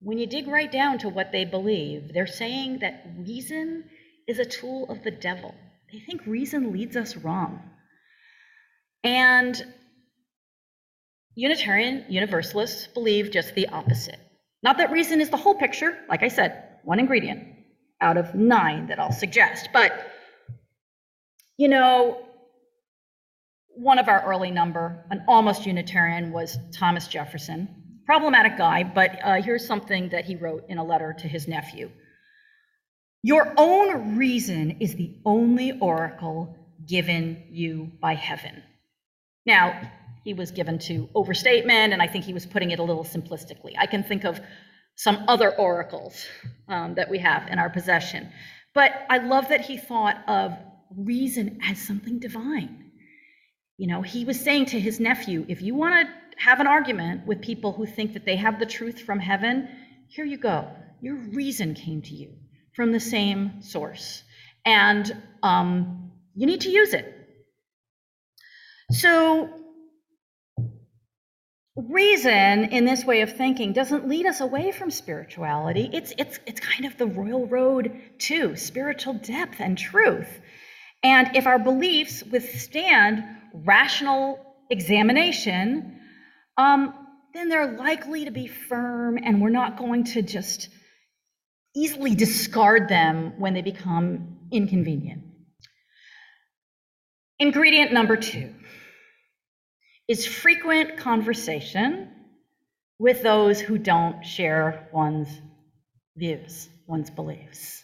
when 0.00 0.18
you 0.18 0.26
dig 0.26 0.48
right 0.48 0.70
down 0.70 0.98
to 0.98 1.08
what 1.08 1.30
they 1.30 1.44
believe, 1.44 2.12
they're 2.12 2.26
saying 2.26 2.80
that 2.80 3.06
reason 3.20 3.84
is 4.26 4.40
a 4.40 4.44
tool 4.44 4.90
of 4.90 5.04
the 5.04 5.12
devil. 5.12 5.54
They 5.92 6.00
think 6.00 6.24
reason 6.26 6.72
leads 6.72 6.96
us 6.96 7.16
wrong. 7.16 7.60
And 9.04 9.62
Unitarian 11.34 12.06
Universalists 12.08 12.86
believe 12.86 13.30
just 13.30 13.54
the 13.54 13.68
opposite. 13.68 14.18
Not 14.62 14.78
that 14.78 14.90
reason 14.90 15.20
is 15.20 15.28
the 15.28 15.36
whole 15.36 15.54
picture, 15.54 15.98
like 16.08 16.22
I 16.22 16.28
said, 16.28 16.78
one 16.84 16.98
ingredient 16.98 17.46
out 18.00 18.16
of 18.16 18.34
nine 18.34 18.86
that 18.86 18.98
I'll 18.98 19.12
suggest. 19.12 19.68
But, 19.72 19.92
you 21.58 21.68
know, 21.68 22.26
one 23.76 23.98
of 23.98 24.08
our 24.08 24.24
early 24.24 24.50
number, 24.50 25.04
an 25.10 25.24
almost 25.28 25.66
Unitarian, 25.66 26.32
was 26.32 26.56
Thomas 26.74 27.06
Jefferson. 27.06 27.68
Problematic 28.06 28.56
guy, 28.56 28.82
but 28.82 29.18
uh, 29.22 29.42
here's 29.42 29.66
something 29.66 30.08
that 30.10 30.24
he 30.24 30.36
wrote 30.36 30.64
in 30.68 30.78
a 30.78 30.84
letter 30.84 31.14
to 31.18 31.28
his 31.28 31.46
nephew. 31.46 31.90
Your 33.22 33.54
own 33.56 34.16
reason 34.16 34.78
is 34.80 34.96
the 34.96 35.14
only 35.24 35.78
oracle 35.78 36.56
given 36.88 37.44
you 37.50 37.92
by 38.00 38.14
heaven. 38.14 38.62
Now, 39.46 39.80
he 40.24 40.34
was 40.34 40.50
given 40.50 40.78
to 40.80 41.08
overstatement, 41.14 41.92
and 41.92 42.02
I 42.02 42.08
think 42.08 42.24
he 42.24 42.34
was 42.34 42.46
putting 42.46 42.72
it 42.72 42.80
a 42.80 42.82
little 42.82 43.04
simplistically. 43.04 43.74
I 43.78 43.86
can 43.86 44.02
think 44.02 44.24
of 44.24 44.40
some 44.96 45.24
other 45.28 45.54
oracles 45.56 46.26
um, 46.68 46.94
that 46.94 47.08
we 47.08 47.18
have 47.18 47.46
in 47.48 47.60
our 47.60 47.70
possession. 47.70 48.28
But 48.74 48.92
I 49.08 49.18
love 49.18 49.48
that 49.50 49.60
he 49.60 49.76
thought 49.76 50.16
of 50.26 50.56
reason 50.96 51.60
as 51.62 51.80
something 51.80 52.18
divine. 52.18 52.90
You 53.78 53.86
know, 53.86 54.02
he 54.02 54.24
was 54.24 54.40
saying 54.40 54.66
to 54.66 54.80
his 54.80 54.98
nephew, 54.98 55.46
if 55.48 55.62
you 55.62 55.74
want 55.74 56.06
to 56.06 56.12
have 56.38 56.60
an 56.60 56.66
argument 56.66 57.26
with 57.26 57.40
people 57.40 57.72
who 57.72 57.86
think 57.86 58.14
that 58.14 58.24
they 58.24 58.36
have 58.36 58.58
the 58.58 58.66
truth 58.66 59.00
from 59.00 59.20
heaven, 59.20 59.68
here 60.08 60.24
you 60.24 60.38
go. 60.38 60.68
Your 61.00 61.16
reason 61.16 61.74
came 61.74 62.02
to 62.02 62.14
you 62.14 62.32
from 62.72 62.92
the 62.92 63.00
same 63.00 63.62
source. 63.62 64.22
And 64.64 65.10
um, 65.42 66.12
you 66.34 66.46
need 66.46 66.62
to 66.62 66.70
use 66.70 66.94
it. 66.94 67.18
So, 68.90 69.50
reason 71.74 72.64
in 72.66 72.84
this 72.84 73.04
way 73.04 73.22
of 73.22 73.34
thinking 73.36 73.72
doesn't 73.72 74.08
lead 74.08 74.26
us 74.26 74.40
away 74.40 74.72
from 74.72 74.90
spirituality. 74.90 75.88
It's, 75.92 76.12
it's, 76.18 76.38
it's 76.46 76.60
kind 76.60 76.84
of 76.84 76.96
the 76.98 77.06
royal 77.06 77.46
road 77.46 77.98
to 78.20 78.56
spiritual 78.56 79.14
depth 79.14 79.60
and 79.60 79.76
truth. 79.76 80.40
And 81.02 81.34
if 81.34 81.46
our 81.46 81.58
beliefs 81.58 82.22
withstand 82.22 83.24
rational 83.54 84.38
examination, 84.70 85.98
um, 86.56 86.94
then 87.34 87.48
they're 87.48 87.72
likely 87.72 88.26
to 88.26 88.30
be 88.30 88.46
firm 88.46 89.18
and 89.22 89.40
we're 89.40 89.48
not 89.48 89.78
going 89.78 90.04
to 90.04 90.22
just 90.22 90.68
easily 91.74 92.14
discard 92.14 92.88
them 92.88 93.34
when 93.38 93.54
they 93.54 93.62
become 93.62 94.38
inconvenient. 94.50 95.24
Ingredient 97.38 97.92
number 97.92 98.16
two 98.16 98.54
is 100.08 100.26
frequent 100.26 100.96
conversation 100.98 102.10
with 102.98 103.22
those 103.22 103.60
who 103.60 103.78
don't 103.78 104.24
share 104.24 104.88
one's 104.92 105.28
views, 106.16 106.68
one's 106.86 107.10
beliefs. 107.10 107.82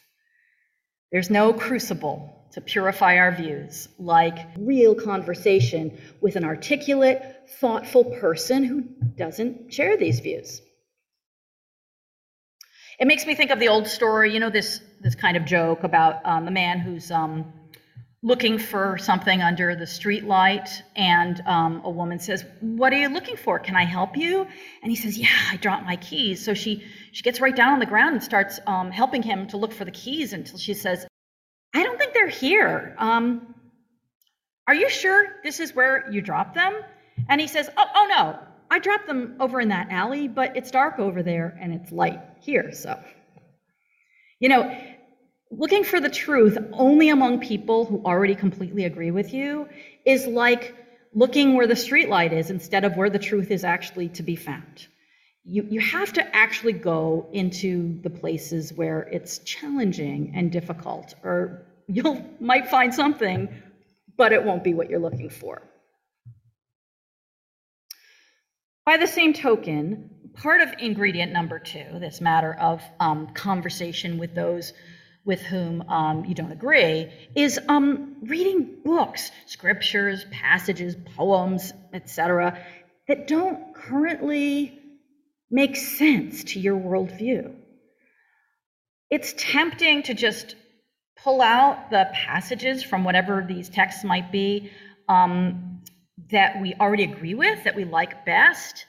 There's 1.10 1.30
no 1.30 1.52
crucible 1.52 2.46
to 2.52 2.60
purify 2.60 3.16
our 3.16 3.32
views 3.32 3.88
like 3.98 4.38
real 4.58 4.94
conversation 4.94 5.98
with 6.20 6.36
an 6.36 6.44
articulate, 6.44 7.22
thoughtful 7.60 8.04
person 8.04 8.64
who 8.64 8.82
doesn't 9.16 9.72
share 9.72 9.96
these 9.96 10.20
views. 10.20 10.60
It 12.98 13.06
makes 13.06 13.24
me 13.26 13.36
think 13.36 13.52
of 13.52 13.60
the 13.60 13.68
old 13.68 13.86
story, 13.86 14.34
you 14.34 14.40
know, 14.40 14.50
this 14.50 14.80
this 15.00 15.14
kind 15.14 15.36
of 15.36 15.44
joke 15.44 15.84
about 15.84 16.20
um, 16.24 16.44
the 16.44 16.50
man 16.50 16.80
who's 16.80 17.12
um, 17.12 17.52
looking 18.22 18.58
for 18.58 18.98
something 18.98 19.40
under 19.40 19.76
the 19.76 19.86
street 19.86 20.24
light, 20.24 20.82
and 20.96 21.40
um, 21.46 21.82
a 21.84 21.90
woman 21.90 22.18
says, 22.18 22.44
"What 22.60 22.92
are 22.92 22.98
you 22.98 23.08
looking 23.08 23.36
for? 23.36 23.60
Can 23.60 23.76
I 23.76 23.84
help 23.84 24.16
you?" 24.16 24.44
And 24.82 24.90
he 24.90 24.96
says, 24.96 25.16
"Yeah, 25.16 25.28
I 25.48 25.58
dropped 25.58 25.84
my 25.84 25.94
keys." 25.94 26.44
So 26.44 26.54
she 26.54 26.84
she 27.12 27.22
gets 27.22 27.40
right 27.40 27.54
down 27.54 27.72
on 27.74 27.78
the 27.78 27.86
ground 27.86 28.14
and 28.14 28.22
starts 28.22 28.58
um, 28.66 28.90
helping 28.90 29.22
him 29.22 29.46
to 29.48 29.58
look 29.58 29.72
for 29.72 29.84
the 29.84 29.92
keys 29.92 30.32
until 30.32 30.58
she 30.58 30.74
says, 30.74 31.06
"I 31.72 31.84
don't 31.84 31.98
think 31.98 32.14
they're 32.14 32.26
here. 32.26 32.96
Um, 32.98 33.54
are 34.66 34.74
you 34.74 34.90
sure 34.90 35.24
this 35.44 35.60
is 35.60 35.72
where 35.72 36.10
you 36.10 36.20
dropped 36.20 36.56
them?" 36.56 36.74
And 37.28 37.40
he 37.40 37.46
says, 37.46 37.70
"Oh, 37.76 37.86
oh 37.94 38.06
no, 38.10 38.38
I 38.70 38.78
dropped 38.78 39.06
them 39.06 39.36
over 39.40 39.60
in 39.60 39.68
that 39.68 39.90
alley, 39.90 40.28
but 40.28 40.56
it's 40.56 40.70
dark 40.70 40.98
over 40.98 41.22
there 41.22 41.56
and 41.60 41.72
it's 41.72 41.90
light 41.92 42.20
here." 42.40 42.72
So, 42.72 42.98
you 44.40 44.48
know, 44.48 44.76
looking 45.50 45.84
for 45.84 46.00
the 46.00 46.10
truth 46.10 46.58
only 46.72 47.08
among 47.08 47.40
people 47.40 47.84
who 47.84 48.02
already 48.04 48.34
completely 48.34 48.84
agree 48.84 49.10
with 49.10 49.32
you 49.32 49.68
is 50.04 50.26
like 50.26 50.74
looking 51.14 51.54
where 51.54 51.66
the 51.66 51.74
streetlight 51.74 52.32
is 52.32 52.50
instead 52.50 52.84
of 52.84 52.96
where 52.96 53.10
the 53.10 53.18
truth 53.18 53.50
is 53.50 53.64
actually 53.64 54.08
to 54.10 54.22
be 54.22 54.36
found. 54.36 54.86
You, 55.44 55.66
you 55.70 55.80
have 55.80 56.12
to 56.14 56.36
actually 56.36 56.74
go 56.74 57.28
into 57.32 57.98
the 58.02 58.10
places 58.10 58.72
where 58.72 59.02
it's 59.10 59.38
challenging 59.38 60.32
and 60.34 60.52
difficult, 60.52 61.14
or 61.22 61.66
you 61.86 62.22
might 62.38 62.68
find 62.68 62.92
something, 62.92 63.48
but 64.16 64.32
it 64.32 64.44
won't 64.44 64.62
be 64.62 64.74
what 64.74 64.90
you're 64.90 64.98
looking 64.98 65.30
for. 65.30 65.62
By 68.84 68.87
the 68.98 69.06
same 69.06 69.32
token, 69.32 70.10
part 70.34 70.60
of 70.60 70.68
ingredient 70.78 71.32
number 71.32 71.58
two, 71.58 71.98
this 71.98 72.20
matter 72.20 72.54
of 72.54 72.82
um, 73.00 73.28
conversation 73.34 74.18
with 74.18 74.34
those 74.34 74.72
with 75.24 75.42
whom 75.42 75.82
um, 75.90 76.24
you 76.24 76.34
don't 76.34 76.52
agree 76.52 77.12
is 77.34 77.60
um, 77.68 78.16
reading 78.22 78.78
books, 78.82 79.30
scriptures, 79.44 80.24
passages, 80.30 80.96
poems, 81.16 81.74
etc., 81.92 82.58
that 83.08 83.26
don't 83.26 83.74
currently 83.74 84.78
make 85.50 85.76
sense 85.76 86.44
to 86.44 86.60
your 86.60 86.78
worldview. 86.78 87.54
It's 89.10 89.34
tempting 89.36 90.04
to 90.04 90.14
just 90.14 90.56
pull 91.22 91.42
out 91.42 91.90
the 91.90 92.08
passages 92.12 92.82
from 92.82 93.04
whatever 93.04 93.44
these 93.46 93.68
texts 93.68 94.04
might 94.04 94.32
be 94.32 94.70
um, 95.08 95.67
that 96.30 96.60
we 96.60 96.74
already 96.74 97.04
agree 97.04 97.34
with, 97.34 97.64
that 97.64 97.76
we 97.76 97.84
like 97.84 98.24
best. 98.24 98.86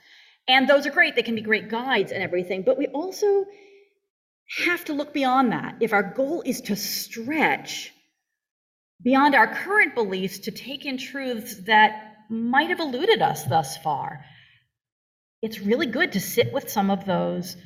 And 0.48 0.68
those 0.68 0.86
are 0.86 0.90
great, 0.90 1.16
they 1.16 1.22
can 1.22 1.34
be 1.34 1.42
great 1.42 1.68
guides 1.68 2.12
and 2.12 2.22
everything, 2.22 2.62
but 2.62 2.78
we 2.78 2.86
also 2.88 3.44
have 4.64 4.84
to 4.86 4.92
look 4.92 5.14
beyond 5.14 5.52
that. 5.52 5.76
If 5.80 5.92
our 5.92 6.02
goal 6.02 6.42
is 6.44 6.60
to 6.62 6.76
stretch 6.76 7.92
beyond 9.02 9.34
our 9.34 9.54
current 9.54 9.94
beliefs 9.94 10.40
to 10.40 10.50
take 10.50 10.84
in 10.84 10.98
truths 10.98 11.54
that 11.66 12.16
might 12.28 12.70
have 12.70 12.80
eluded 12.80 13.22
us 13.22 13.44
thus 13.44 13.76
far, 13.76 14.24
it's 15.42 15.60
really 15.60 15.86
good 15.86 16.12
to 16.12 16.20
sit 16.20 16.52
with 16.52 16.68
some 16.68 16.90
of 16.90 17.04
those 17.04 17.56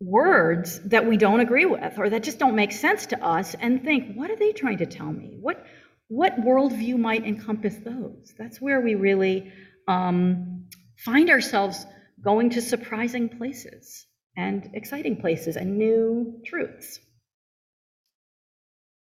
words 0.00 0.80
that 0.88 1.06
we 1.06 1.16
don't 1.16 1.40
agree 1.40 1.66
with 1.66 1.98
or 1.98 2.08
that 2.10 2.22
just 2.22 2.38
don't 2.38 2.54
make 2.54 2.72
sense 2.72 3.06
to 3.06 3.24
us 3.24 3.54
and 3.54 3.82
think, 3.82 4.14
what 4.14 4.30
are 4.30 4.36
they 4.36 4.52
trying 4.52 4.78
to 4.78 4.86
tell 4.86 5.10
me? 5.10 5.36
What 5.40 5.64
what 6.08 6.40
worldview 6.40 6.98
might 6.98 7.24
encompass 7.24 7.76
those? 7.76 8.34
That's 8.38 8.60
where 8.60 8.80
we 8.80 8.94
really 8.94 9.52
um, 9.86 10.64
find 10.96 11.30
ourselves 11.30 11.86
going 12.22 12.50
to 12.50 12.62
surprising 12.62 13.28
places 13.28 14.06
and 14.36 14.70
exciting 14.74 15.16
places 15.20 15.56
and 15.56 15.78
new 15.78 16.40
truths. 16.44 17.00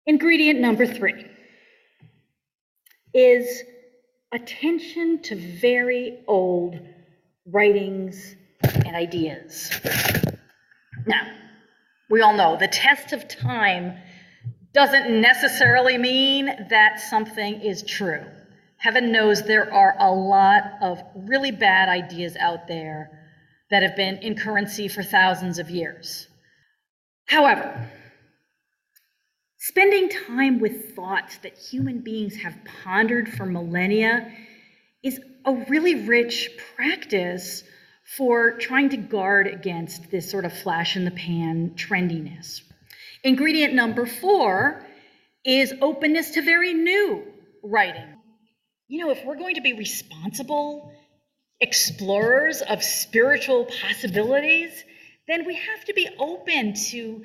Ingredient 0.07 0.59
number 0.59 0.85
three 0.85 1.25
is 3.13 3.63
attention 4.33 5.21
to 5.23 5.35
very 5.35 6.19
old 6.27 6.79
writings 7.45 8.35
and 8.61 8.95
ideas. 8.95 9.71
Now, 11.05 11.31
we 12.09 12.21
all 12.21 12.35
know 12.35 12.57
the 12.57 12.67
test 12.67 13.13
of 13.13 13.27
time 13.27 13.97
doesn't 14.75 15.21
necessarily 15.21 15.97
mean 15.97 16.47
that 16.69 16.99
something 16.99 17.61
is 17.61 17.81
true. 17.81 18.25
Heaven 18.75 19.09
knows 19.09 19.41
there 19.41 19.73
are 19.73 19.95
a 19.97 20.11
lot 20.11 20.63
of 20.81 21.01
really 21.15 21.51
bad 21.51 21.87
ideas 21.87 22.35
out 22.35 22.67
there 22.67 23.09
that 23.71 23.83
have 23.83 23.95
been 23.95 24.17
in 24.17 24.35
currency 24.35 24.89
for 24.89 25.01
thousands 25.01 25.59
of 25.59 25.69
years. 25.69 26.27
However, 27.25 27.89
spending 29.57 30.09
time 30.09 30.59
with 30.59 30.93
thoughts 30.93 31.37
that 31.37 31.57
human 31.57 32.01
beings 32.01 32.35
have 32.35 32.57
pondered 32.83 33.29
for 33.29 33.45
millennia 33.45 34.29
is 35.01 35.21
a 35.45 35.53
really 35.69 36.05
rich 36.05 36.49
practice 36.75 37.63
for 38.17 38.57
trying 38.57 38.89
to 38.89 38.97
guard 38.97 39.47
against 39.47 40.11
this 40.11 40.29
sort 40.29 40.43
of 40.43 40.51
flash 40.51 40.97
in 40.97 41.05
the 41.05 41.11
pan 41.11 41.71
trendiness. 41.77 42.61
Ingredient 43.25 43.73
number 43.73 44.05
four 44.05 44.85
is 45.43 45.73
openness 45.81 46.29
to 46.31 46.43
very 46.43 46.75
new 46.75 47.23
writing. 47.63 48.05
You 48.87 49.03
know, 49.03 49.09
if 49.09 49.25
we're 49.25 49.35
going 49.35 49.55
to 49.55 49.61
be 49.61 49.73
responsible 49.73 50.91
explorers 51.59 52.61
of 52.61 52.83
spiritual 52.83 53.65
possibilities, 53.65 54.71
then 55.27 55.43
we 55.43 55.55
have 55.55 55.85
to 55.85 55.93
be 55.95 56.07
open 56.19 56.75
to 56.91 57.23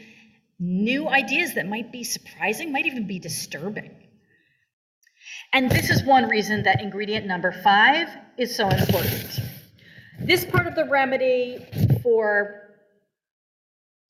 new 0.59 1.07
ideas 1.07 1.57
that 1.57 1.69
might 1.69 1.93
be 1.93 2.03
surprising, 2.03 2.73
might 2.73 2.87
even 2.87 3.07
be 3.07 3.19
disturbing. 3.19 3.95
And 5.53 5.71
this 5.71 5.91
is 5.91 6.03
one 6.03 6.31
reason 6.31 6.63
that 6.63 6.81
ingredient 6.81 7.27
number 7.27 7.53
five 7.53 8.09
is 8.39 8.57
so 8.57 8.71
important. 8.71 9.39
This 10.19 10.47
part 10.47 10.67
of 10.67 10.75
the 10.75 10.87
remedy 10.87 11.59
for 12.03 12.71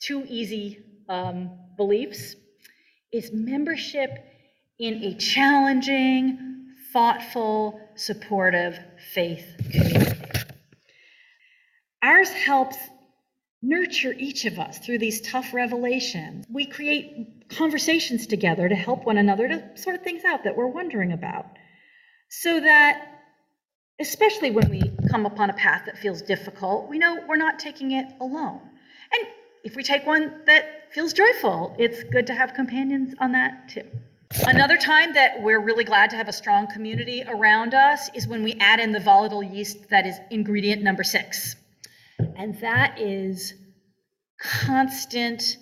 too 0.01 0.25
easy 0.29 0.85
um, 1.09 1.51
beliefs 1.81 2.37
is 3.11 3.33
membership 3.33 4.11
in 4.79 5.03
a 5.03 5.15
challenging, 5.15 6.67
thoughtful, 6.93 7.81
supportive 7.95 8.79
faith 9.15 9.47
community. 9.71 10.13
Ours 12.03 12.29
helps 12.29 12.77
nurture 13.63 14.13
each 14.13 14.45
of 14.45 14.59
us 14.59 14.77
through 14.77 14.99
these 14.99 15.23
tough 15.23 15.55
revelations. 15.55 16.45
We 16.51 16.67
create 16.67 17.49
conversations 17.49 18.27
together 18.27 18.69
to 18.69 18.75
help 18.75 19.07
one 19.07 19.17
another 19.17 19.49
to 19.49 19.79
sort 19.79 20.05
things 20.05 20.23
out 20.23 20.45
that 20.45 20.59
we're 20.59 20.67
wondering 20.67 21.13
about. 21.13 21.47
So 22.29 22.61
that, 22.61 23.07
especially 23.99 24.51
when 24.51 24.69
we 24.69 24.83
come 25.11 25.25
upon 25.25 25.49
a 25.49 25.55
path 25.55 25.85
that 25.87 25.97
feels 25.97 26.21
difficult, 26.21 26.91
we 26.91 26.99
know 26.99 27.25
we're 27.27 27.37
not 27.37 27.59
taking 27.59 27.93
it 27.93 28.07
alone. 28.21 28.61
And 29.15 29.27
if 29.65 29.77
we 29.77 29.83
take 29.83 30.07
one 30.07 30.43
that 30.47 30.93
feels 30.93 31.13
joyful, 31.13 31.75
it's 31.79 32.03
good 32.05 32.27
to 32.29 32.35
have 32.35 32.55
companions 32.55 33.15
on 33.19 33.33
that 33.33 33.69
too. 33.69 33.85
Another 34.47 34.77
time 34.77 35.15
that 35.15 35.43
we're 35.43 35.61
really 35.61 35.85
glad 35.85 36.11
to 36.11 36.17
have 36.17 36.29
a 36.29 36.33
strong 36.33 36.69
community 36.69 37.25
around 37.27 37.75
us 37.75 38.09
is 38.15 38.29
when 38.29 38.45
we 38.45 38.55
add 38.61 38.79
in 38.79 38.93
the 38.93 39.01
volatile 39.01 39.43
yeast 39.43 39.89
that 39.91 40.07
is 40.07 40.17
ingredient 40.31 40.83
number 40.83 41.03
six. 41.03 41.57
And 42.37 42.59
that 42.61 43.01
is 43.01 43.55
constant 44.41 45.57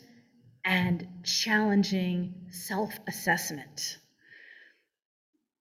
and 0.64 1.06
challenging 1.24 2.34
self 2.50 2.98
assessment. 3.08 3.96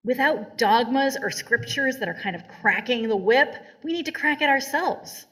Without 0.03 0.57
dogmas 0.57 1.17
or 1.21 1.29
scriptures 1.31 1.97
that 1.97 2.09
are 2.09 2.13
kind 2.13 2.35
of 2.35 2.47
cracking 2.61 3.07
the 3.07 3.15
whip, 3.15 3.55
we 3.83 3.93
need 3.93 4.05
to 4.05 4.11
crack 4.11 4.41
it 4.41 4.49
ourselves. 4.49 5.25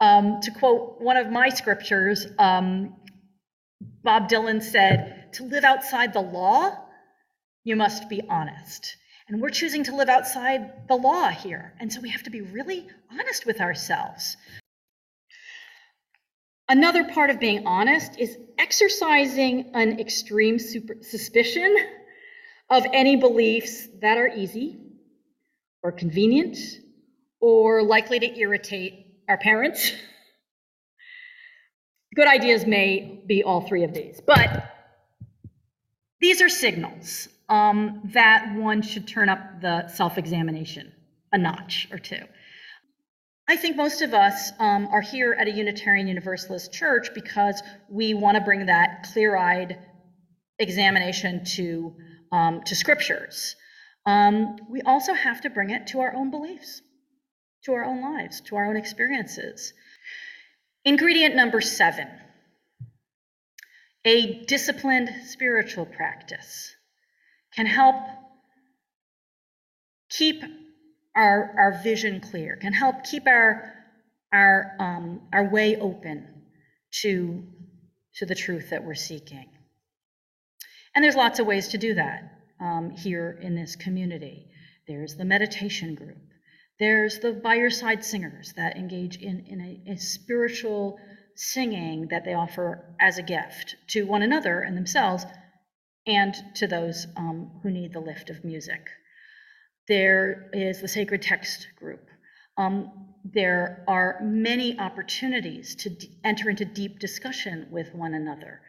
Um, 0.00 0.40
to 0.42 0.50
quote 0.50 1.00
one 1.00 1.16
of 1.16 1.30
my 1.30 1.50
scriptures, 1.50 2.26
um, 2.38 2.96
Bob 4.02 4.28
Dylan 4.28 4.62
said, 4.62 5.32
To 5.34 5.44
live 5.44 5.64
outside 5.64 6.12
the 6.12 6.20
law, 6.20 6.76
you 7.64 7.76
must 7.76 8.08
be 8.08 8.22
honest. 8.28 8.96
And 9.28 9.40
we're 9.40 9.50
choosing 9.50 9.84
to 9.84 9.94
live 9.94 10.08
outside 10.08 10.88
the 10.88 10.96
law 10.96 11.28
here. 11.28 11.74
And 11.78 11.92
so 11.92 12.00
we 12.00 12.08
have 12.10 12.22
to 12.24 12.30
be 12.30 12.40
really 12.40 12.86
honest 13.12 13.46
with 13.46 13.60
ourselves. 13.60 14.36
Another 16.68 17.04
part 17.04 17.30
of 17.30 17.38
being 17.38 17.66
honest 17.66 18.18
is 18.18 18.36
exercising 18.58 19.72
an 19.74 20.00
extreme 20.00 20.58
super- 20.58 21.02
suspicion 21.02 21.76
of 22.70 22.86
any 22.92 23.16
beliefs 23.16 23.88
that 24.00 24.16
are 24.16 24.28
easy 24.28 24.78
or 25.82 25.92
convenient 25.92 26.56
or 27.40 27.82
likely 27.82 28.18
to 28.20 28.38
irritate 28.38 29.09
our 29.30 29.38
parents. 29.38 29.92
Good 32.16 32.26
ideas 32.26 32.66
may 32.66 33.22
be 33.26 33.44
all 33.44 33.60
three 33.60 33.84
of 33.84 33.94
these, 33.94 34.20
but 34.20 34.64
these 36.20 36.42
are 36.42 36.48
signals 36.48 37.28
um, 37.48 38.02
that 38.12 38.52
one 38.56 38.82
should 38.82 39.06
turn 39.06 39.28
up 39.28 39.60
the 39.60 39.86
self 39.88 40.18
examination 40.18 40.92
a 41.32 41.38
notch 41.38 41.86
or 41.92 41.98
two. 41.98 42.22
I 43.48 43.56
think 43.56 43.76
most 43.76 44.02
of 44.02 44.14
us 44.14 44.50
um, 44.58 44.88
are 44.88 45.00
here 45.00 45.32
at 45.38 45.46
a 45.46 45.52
Unitarian 45.52 46.08
Universalist 46.08 46.72
church 46.72 47.14
because 47.14 47.62
we 47.88 48.14
want 48.14 48.36
to 48.36 48.40
bring 48.40 48.66
that 48.66 49.08
clear 49.12 49.36
eyed 49.36 49.78
examination 50.58 51.44
to, 51.44 51.94
um, 52.32 52.62
to 52.64 52.74
scriptures. 52.74 53.54
Um, 54.06 54.56
we 54.68 54.82
also 54.82 55.14
have 55.14 55.40
to 55.42 55.50
bring 55.50 55.70
it 55.70 55.86
to 55.88 56.00
our 56.00 56.14
own 56.16 56.32
beliefs, 56.32 56.82
to 57.64 57.72
our 57.74 57.84
own 57.84 58.02
lives, 58.02 58.40
to 58.42 58.56
our 58.56 58.66
own 58.66 58.76
experiences. 58.76 59.72
Ingredient 60.84 61.36
number 61.36 61.60
seven 61.60 62.08
a 64.04 64.44
disciplined 64.46 65.10
spiritual 65.26 65.84
practice 65.84 66.74
can 67.54 67.66
help 67.66 67.96
keep 70.08 70.42
our, 71.14 71.54
our 71.58 71.80
vision 71.82 72.20
clear, 72.20 72.56
can 72.56 72.72
help 72.72 73.04
keep 73.04 73.26
our, 73.26 73.74
our, 74.32 74.74
um, 74.78 75.20
our 75.32 75.50
way 75.50 75.76
open 75.76 76.26
to, 76.92 77.44
to 78.14 78.26
the 78.26 78.34
truth 78.34 78.70
that 78.70 78.84
we're 78.84 78.94
seeking. 78.94 79.46
And 80.94 81.04
there's 81.04 81.16
lots 81.16 81.38
of 81.38 81.46
ways 81.46 81.68
to 81.68 81.78
do 81.78 81.94
that 81.94 82.40
um, 82.60 82.90
here 82.90 83.38
in 83.42 83.54
this 83.54 83.76
community. 83.76 84.46
There's 84.88 85.14
the 85.14 85.24
meditation 85.24 85.94
group. 85.94 86.18
There's 86.80 87.18
the 87.18 87.32
by 87.34 87.56
your 87.56 87.70
side 87.70 88.04
singers 88.04 88.54
that 88.54 88.76
engage 88.76 89.18
in, 89.18 89.44
in 89.46 89.60
a, 89.60 89.92
a 89.92 89.96
spiritual 89.98 90.98
singing 91.36 92.08
that 92.08 92.24
they 92.24 92.32
offer 92.34 92.96
as 92.98 93.18
a 93.18 93.22
gift 93.22 93.76
to 93.88 94.06
one 94.06 94.22
another 94.22 94.60
and 94.60 94.76
themselves 94.76 95.24
and 96.06 96.34
to 96.54 96.66
those 96.66 97.06
um, 97.16 97.60
who 97.62 97.70
need 97.70 97.92
the 97.92 98.00
lift 98.00 98.30
of 98.30 98.44
music. 98.44 98.88
There 99.88 100.48
is 100.54 100.80
the 100.80 100.88
sacred 100.88 101.20
text 101.20 101.68
group. 101.76 102.08
Um, 102.56 102.90
there 103.24 103.84
are 103.86 104.18
many 104.22 104.78
opportunities 104.78 105.74
to 105.76 105.90
d- 105.90 106.18
enter 106.24 106.48
into 106.48 106.64
deep 106.64 106.98
discussion 106.98 107.68
with 107.70 107.94
one 107.94 108.14
another. 108.14 108.62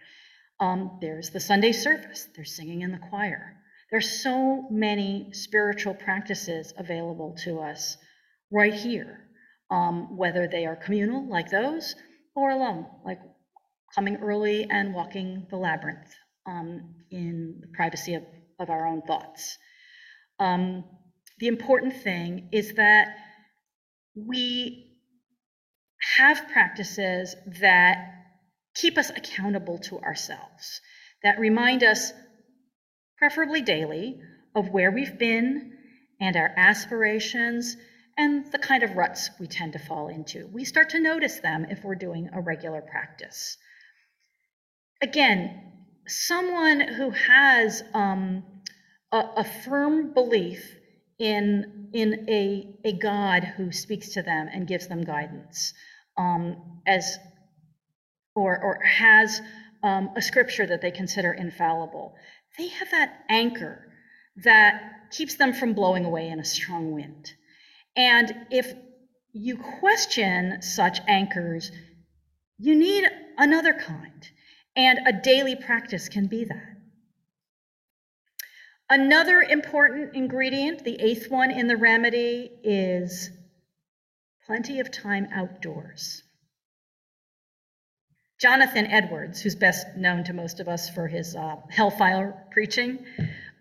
Um, 0.59 0.97
there's 0.99 1.29
the 1.29 1.39
Sunday 1.39 1.71
service, 1.71 2.27
there's 2.35 2.53
singing 2.55 2.81
in 2.81 2.91
the 2.91 2.99
choir. 3.09 3.55
There's 3.91 4.23
so 4.23 4.67
many 4.71 5.33
spiritual 5.33 5.93
practices 5.93 6.73
available 6.77 7.35
to 7.43 7.59
us 7.59 7.97
right 8.49 8.73
here, 8.73 9.19
um, 9.69 10.15
whether 10.15 10.47
they 10.47 10.65
are 10.65 10.77
communal, 10.77 11.27
like 11.29 11.49
those, 11.49 11.95
or 12.33 12.51
alone, 12.51 12.85
like 13.05 13.19
coming 13.93 14.17
early 14.17 14.67
and 14.69 14.93
walking 14.93 15.45
the 15.49 15.57
labyrinth 15.57 16.15
um, 16.45 16.95
in 17.11 17.59
the 17.61 17.67
privacy 17.75 18.13
of, 18.13 18.23
of 18.59 18.69
our 18.69 18.87
own 18.87 19.01
thoughts. 19.01 19.57
Um, 20.39 20.85
the 21.39 21.47
important 21.47 21.93
thing 22.01 22.49
is 22.53 22.75
that 22.75 23.09
we 24.15 24.97
have 26.17 26.47
practices 26.51 27.35
that 27.59 27.97
keep 28.75 28.97
us 28.97 29.09
accountable 29.09 29.79
to 29.79 29.99
ourselves, 29.99 30.81
that 31.23 31.39
remind 31.39 31.83
us, 31.83 32.11
preferably 33.21 33.61
daily, 33.61 34.19
of 34.55 34.69
where 34.69 34.89
we've 34.89 35.19
been 35.19 35.71
and 36.19 36.35
our 36.35 36.51
aspirations 36.57 37.77
and 38.17 38.51
the 38.51 38.57
kind 38.57 38.81
of 38.81 38.95
ruts 38.95 39.29
we 39.39 39.45
tend 39.45 39.73
to 39.73 39.79
fall 39.79 40.07
into. 40.07 40.47
We 40.47 40.65
start 40.65 40.89
to 40.89 40.99
notice 40.99 41.39
them 41.39 41.67
if 41.69 41.83
we're 41.83 41.93
doing 41.93 42.31
a 42.33 42.41
regular 42.41 42.81
practice. 42.81 43.57
Again, 45.03 45.71
someone 46.07 46.79
who 46.79 47.11
has 47.11 47.83
um, 47.93 48.43
a, 49.11 49.23
a 49.37 49.43
firm 49.43 50.15
belief 50.15 50.75
in, 51.19 51.89
in 51.93 52.25
a, 52.27 52.75
a 52.83 52.93
God 52.93 53.43
who 53.43 53.71
speaks 53.71 54.13
to 54.13 54.23
them 54.23 54.49
and 54.51 54.67
gives 54.67 54.87
them 54.87 55.03
guidance, 55.03 55.75
um, 56.17 56.81
as, 56.87 57.19
or, 58.33 58.59
or 58.59 58.83
has 58.83 59.41
um, 59.83 60.09
a 60.15 60.23
scripture 60.23 60.65
that 60.65 60.81
they 60.81 60.91
consider 60.91 61.31
infallible. 61.31 62.15
They 62.57 62.67
have 62.67 62.91
that 62.91 63.23
anchor 63.29 63.87
that 64.37 65.09
keeps 65.11 65.35
them 65.35 65.53
from 65.53 65.73
blowing 65.73 66.05
away 66.05 66.29
in 66.29 66.39
a 66.39 66.45
strong 66.45 66.91
wind. 66.91 67.33
And 67.95 68.33
if 68.49 68.73
you 69.33 69.57
question 69.57 70.61
such 70.61 70.99
anchors, 71.07 71.71
you 72.57 72.75
need 72.75 73.05
another 73.37 73.73
kind. 73.73 74.27
And 74.75 74.99
a 75.05 75.11
daily 75.11 75.55
practice 75.55 76.07
can 76.07 76.27
be 76.27 76.45
that. 76.45 76.77
Another 78.89 79.41
important 79.41 80.15
ingredient, 80.15 80.83
the 80.83 81.01
eighth 81.01 81.29
one 81.29 81.51
in 81.51 81.67
the 81.67 81.77
remedy, 81.77 82.51
is 82.63 83.29
plenty 84.45 84.79
of 84.79 84.91
time 84.91 85.27
outdoors. 85.33 86.23
Jonathan 88.41 88.87
Edwards, 88.87 89.39
who's 89.39 89.55
best 89.55 89.85
known 89.95 90.23
to 90.23 90.33
most 90.33 90.59
of 90.59 90.67
us 90.67 90.89
for 90.89 91.07
his 91.07 91.35
uh, 91.35 91.57
hellfire 91.69 92.43
preaching, 92.49 93.05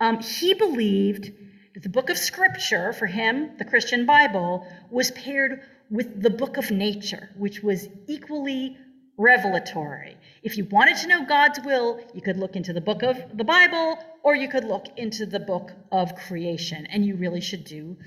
um, 0.01 0.21
he 0.21 0.55
believed 0.55 1.31
that 1.75 1.83
the 1.83 1.89
book 1.91 2.09
of 2.09 2.17
scripture, 2.17 2.95
for 2.95 3.05
him, 3.07 3.51
the 3.59 3.65
Christian 3.65 4.07
Bible, 4.07 4.67
was 4.91 5.11
paired 5.11 5.61
with 5.91 6.23
the 6.23 6.31
book 6.31 6.57
of 6.57 6.71
nature, 6.71 7.29
which 7.37 7.63
was 7.63 7.89
equally 8.07 8.79
revelatory. 9.19 10.17
If 10.43 10.57
you 10.57 10.65
wanted 10.71 10.97
to 10.99 11.09
know 11.09 11.27
God's 11.27 11.61
will, 11.63 12.01
you 12.15 12.23
could 12.23 12.39
look 12.39 12.57
into 12.57 12.73
the 12.73 12.81
book 12.81 13.03
of 13.03 13.37
the 13.37 13.45
Bible 13.45 13.99
or 14.23 14.35
you 14.35 14.49
could 14.49 14.65
look 14.65 14.87
into 14.97 15.27
the 15.27 15.41
book 15.41 15.73
of 15.93 16.15
creation, 16.15 16.87
and 16.87 17.05
you 17.05 17.17
really 17.17 17.43
should 17.43 17.65
do 17.65 17.99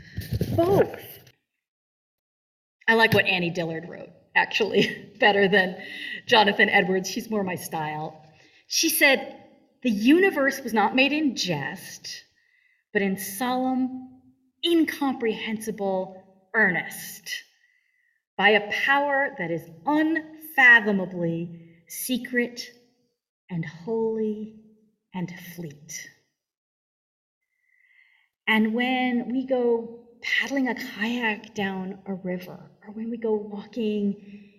both. 0.55 1.19
I 2.87 2.95
like 2.95 3.13
what 3.13 3.25
Annie 3.25 3.51
Dillard 3.51 3.87
wrote, 3.87 4.09
actually, 4.35 5.13
better 5.19 5.47
than 5.47 5.77
Jonathan 6.25 6.69
Edwards. 6.69 7.09
She's 7.09 7.29
more 7.29 7.43
my 7.43 7.55
style. 7.55 8.21
She 8.67 8.89
said, 8.89 9.37
The 9.83 9.89
universe 9.89 10.61
was 10.61 10.73
not 10.73 10.95
made 10.95 11.13
in 11.13 11.35
jest, 11.35 12.23
but 12.91 13.01
in 13.01 13.17
solemn, 13.17 14.09
incomprehensible 14.65 16.23
earnest 16.53 17.43
by 18.37 18.49
a 18.49 18.71
power 18.71 19.35
that 19.37 19.51
is 19.51 19.61
unfathomably 19.85 21.59
secret 21.87 22.61
and 23.49 23.65
holy 23.65 24.55
and 25.13 25.31
fleet. 25.55 26.09
And 28.47 28.73
when 28.73 29.31
we 29.31 29.45
go 29.45 29.99
paddling 30.21 30.67
a 30.67 30.75
kayak 30.75 31.53
down 31.53 31.99
a 32.05 32.13
river, 32.13 32.59
or 32.85 32.93
when 32.93 33.09
we 33.09 33.17
go 33.17 33.33
walking 33.33 34.15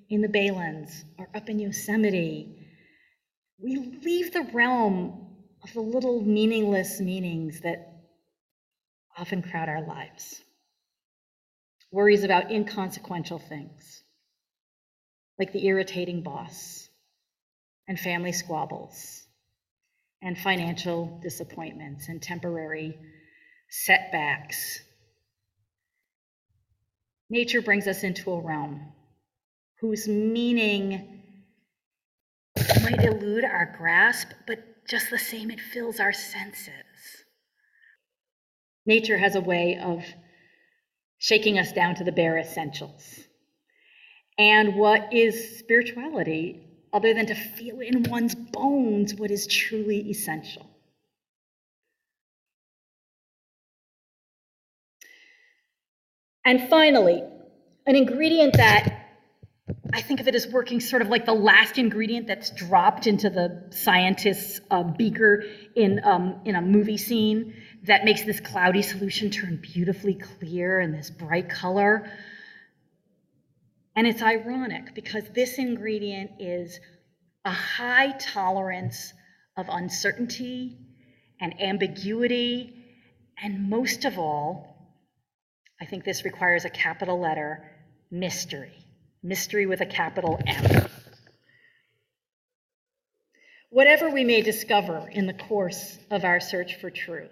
in 0.09 0.21
the 0.21 0.29
Baylands 0.29 1.05
or 1.19 1.29
up 1.35 1.49
in 1.49 1.59
Yosemite, 1.59 2.69
we 3.59 3.77
leave 4.05 4.33
the 4.33 4.49
realm 4.53 5.27
of 5.63 5.73
the 5.73 5.81
little 5.81 6.21
meaningless 6.21 7.01
meanings 7.01 7.61
that 7.61 7.95
often 9.17 9.43
crowd 9.43 9.69
our 9.69 9.83
lives. 9.87 10.43
Worries 11.91 12.25
about 12.25 12.51
inconsequential 12.51 13.39
things, 13.39 14.03
like 15.39 15.53
the 15.53 15.67
irritating 15.67 16.23
boss 16.23 16.89
and 17.87 17.99
family 17.99 18.33
squabbles 18.33 19.25
and 20.23 20.37
financial 20.37 21.21
disappointments 21.23 22.09
and 22.09 22.21
temporary 22.21 22.99
setbacks. 23.69 24.81
Nature 27.31 27.63
brings 27.63 27.87
us 27.87 28.03
into 28.03 28.31
a 28.31 28.41
realm 28.41 28.93
whose 29.81 30.07
meaning 30.07 31.23
might 32.83 33.03
elude 33.03 33.45
our 33.45 33.75
grasp, 33.79 34.29
but 34.47 34.87
just 34.89 35.11
the 35.11 35.19
same, 35.19 35.51
it 35.51 35.61
fills 35.61 36.01
our 36.01 36.13
senses. 36.13 36.71
Nature 38.87 39.17
has 39.17 39.35
a 39.35 39.41
way 39.41 39.79
of 39.83 40.05
shaking 41.19 41.59
us 41.59 41.73
down 41.73 41.95
to 41.95 42.05
the 42.05 42.13
bare 42.13 42.39
essentials. 42.39 43.21
And 44.39 44.77
what 44.77 45.13
is 45.13 45.59
spirituality 45.59 46.61
other 46.93 47.15
than 47.15 47.27
to 47.27 47.35
feel 47.35 47.81
in 47.81 48.05
one's 48.05 48.35
bones 48.35 49.15
what 49.15 49.31
is 49.31 49.47
truly 49.47 50.11
essential. 50.11 50.74
And 56.45 56.69
finally, 56.69 57.23
an 57.87 57.97
ingredient 57.97 58.55
that 58.55 59.05
I 59.95 60.03
think 60.03 60.21
of 60.21 60.29
it 60.29 60.35
as 60.35 60.47
working 60.49 60.81
sort 60.81 61.03
of 61.03 61.09
like 61.09 61.25
the 61.25 61.35
last 61.35 61.79
ingredient 61.79 62.27
that's 62.27 62.51
dropped 62.51 63.07
into 63.07 63.31
the 63.31 63.69
scientist's 63.71 64.61
uh, 64.71 64.83
beaker 64.83 65.45
in, 65.77 66.01
um, 66.05 66.41
in 66.45 66.57
a 66.57 66.61
movie 66.61 66.97
scene 66.97 67.55
that 67.85 68.05
makes 68.05 68.25
this 68.25 68.41
cloudy 68.41 68.83
solution 68.83 69.31
turn 69.31 69.61
beautifully 69.63 70.15
clear 70.15 70.81
in 70.81 70.93
this 70.93 71.11
bright 71.11 71.49
color. 71.49 72.11
And 73.97 74.07
it's 74.07 74.21
ironic 74.21 74.95
because 74.95 75.25
this 75.33 75.59
ingredient 75.59 76.33
is 76.41 76.81
a 77.45 77.53
high 77.53 78.13
tolerance 78.19 79.13
of 79.57 79.67
uncertainty 79.69 80.77
and 81.41 81.61
ambiguity. 81.63 82.85
And 83.43 83.71
most 83.71 84.05
of 84.05 84.19
all, 84.19 84.74
I 85.81 85.87
think 85.87 86.05
this 86.05 86.25
requires 86.25 86.65
a 86.65 86.71
capital 86.71 87.21
letter 87.21 87.71
mystery. 88.11 88.73
Mystery 89.23 89.67
with 89.67 89.81
a 89.81 89.87
capital 89.87 90.39
M. 90.47 90.87
Whatever 93.71 94.11
we 94.11 94.23
may 94.23 94.43
discover 94.43 95.09
in 95.11 95.27
the 95.27 95.33
course 95.33 95.99
of 96.11 96.25
our 96.25 96.39
search 96.39 96.77
for 96.77 96.91
truth, 96.91 97.31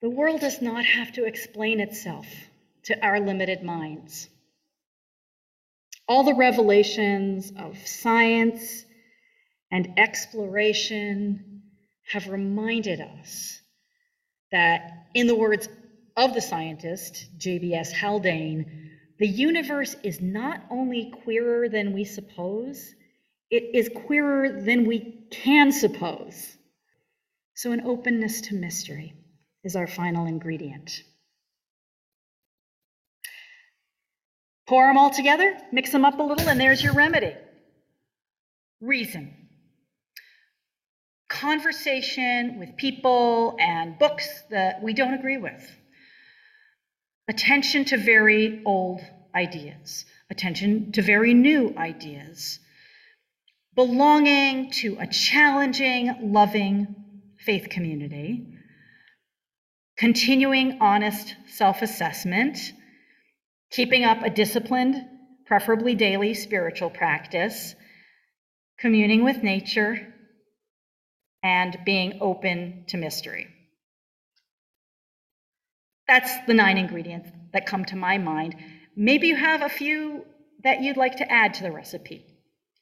the 0.00 0.08
world 0.08 0.40
does 0.40 0.62
not 0.62 0.84
have 0.84 1.12
to 1.12 1.24
explain 1.24 1.80
itself 1.80 2.26
to 2.84 3.04
our 3.04 3.20
limited 3.20 3.62
minds. 3.62 4.28
All 6.08 6.22
the 6.22 6.34
revelations 6.34 7.52
of 7.58 7.76
science 7.86 8.84
and 9.70 9.98
exploration 9.98 11.62
have 12.08 12.28
reminded 12.28 13.00
us 13.00 13.60
that, 14.52 15.08
in 15.12 15.26
the 15.26 15.34
words 15.34 15.68
of 16.16 16.34
the 16.34 16.40
scientist 16.40 17.26
J.B.S. 17.36 17.92
Haldane, 17.92 18.90
the 19.18 19.26
universe 19.26 19.96
is 20.02 20.20
not 20.20 20.64
only 20.70 21.12
queerer 21.24 21.68
than 21.68 21.92
we 21.92 22.04
suppose, 22.04 22.94
it 23.50 23.74
is 23.74 23.90
queerer 24.06 24.60
than 24.60 24.86
we 24.86 25.26
can 25.30 25.72
suppose. 25.72 26.56
So, 27.54 27.72
an 27.72 27.82
openness 27.86 28.42
to 28.42 28.54
mystery 28.54 29.14
is 29.64 29.76
our 29.76 29.86
final 29.86 30.26
ingredient. 30.26 31.02
Pour 34.66 34.86
them 34.86 34.98
all 34.98 35.10
together, 35.10 35.56
mix 35.72 35.92
them 35.92 36.04
up 36.04 36.18
a 36.18 36.22
little, 36.22 36.48
and 36.48 36.60
there's 36.60 36.82
your 36.82 36.92
remedy. 36.92 37.34
Reason. 38.80 39.32
Conversation 41.28 42.58
with 42.58 42.76
people 42.76 43.56
and 43.60 43.98
books 43.98 44.42
that 44.50 44.82
we 44.82 44.92
don't 44.92 45.14
agree 45.14 45.38
with. 45.38 45.70
Attention 47.28 47.84
to 47.86 47.96
very 47.96 48.62
old 48.64 49.00
ideas. 49.34 50.04
Attention 50.30 50.92
to 50.92 51.02
very 51.02 51.34
new 51.34 51.74
ideas. 51.76 52.60
Belonging 53.74 54.70
to 54.72 54.96
a 54.98 55.06
challenging, 55.06 56.32
loving 56.32 56.94
faith 57.38 57.68
community. 57.68 58.46
Continuing 59.96 60.78
honest 60.80 61.34
self 61.48 61.82
assessment 61.82 62.72
keeping 63.70 64.04
up 64.04 64.22
a 64.22 64.30
disciplined, 64.30 64.96
preferably 65.46 65.94
daily 65.94 66.34
spiritual 66.34 66.90
practice, 66.90 67.74
communing 68.78 69.24
with 69.24 69.42
nature, 69.42 70.14
and 71.42 71.78
being 71.84 72.18
open 72.20 72.84
to 72.88 72.96
mystery. 72.96 73.46
That's 76.08 76.32
the 76.46 76.54
nine 76.54 76.78
ingredients 76.78 77.30
that 77.52 77.66
come 77.66 77.84
to 77.86 77.96
my 77.96 78.18
mind. 78.18 78.56
Maybe 78.94 79.28
you 79.28 79.36
have 79.36 79.62
a 79.62 79.68
few 79.68 80.24
that 80.62 80.80
you'd 80.80 80.96
like 80.96 81.16
to 81.16 81.30
add 81.30 81.54
to 81.54 81.62
the 81.62 81.72
recipe, 81.72 82.24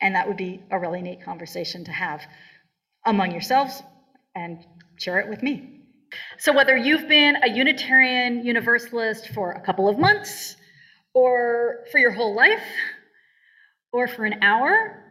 and 0.00 0.14
that 0.14 0.28
would 0.28 0.36
be 0.36 0.62
a 0.70 0.78
really 0.78 1.02
neat 1.02 1.22
conversation 1.24 1.84
to 1.84 1.92
have 1.92 2.22
among 3.06 3.32
yourselves 3.32 3.82
and 4.34 4.64
share 4.98 5.18
it 5.20 5.28
with 5.28 5.42
me. 5.42 5.80
So, 6.38 6.52
whether 6.52 6.76
you've 6.76 7.08
been 7.08 7.36
a 7.42 7.50
Unitarian 7.50 8.44
Universalist 8.44 9.28
for 9.28 9.52
a 9.52 9.60
couple 9.60 9.88
of 9.88 9.98
months, 9.98 10.56
or 11.14 11.84
for 11.90 11.98
your 11.98 12.12
whole 12.12 12.34
life, 12.34 12.62
or 13.92 14.06
for 14.06 14.24
an 14.24 14.42
hour, 14.42 15.02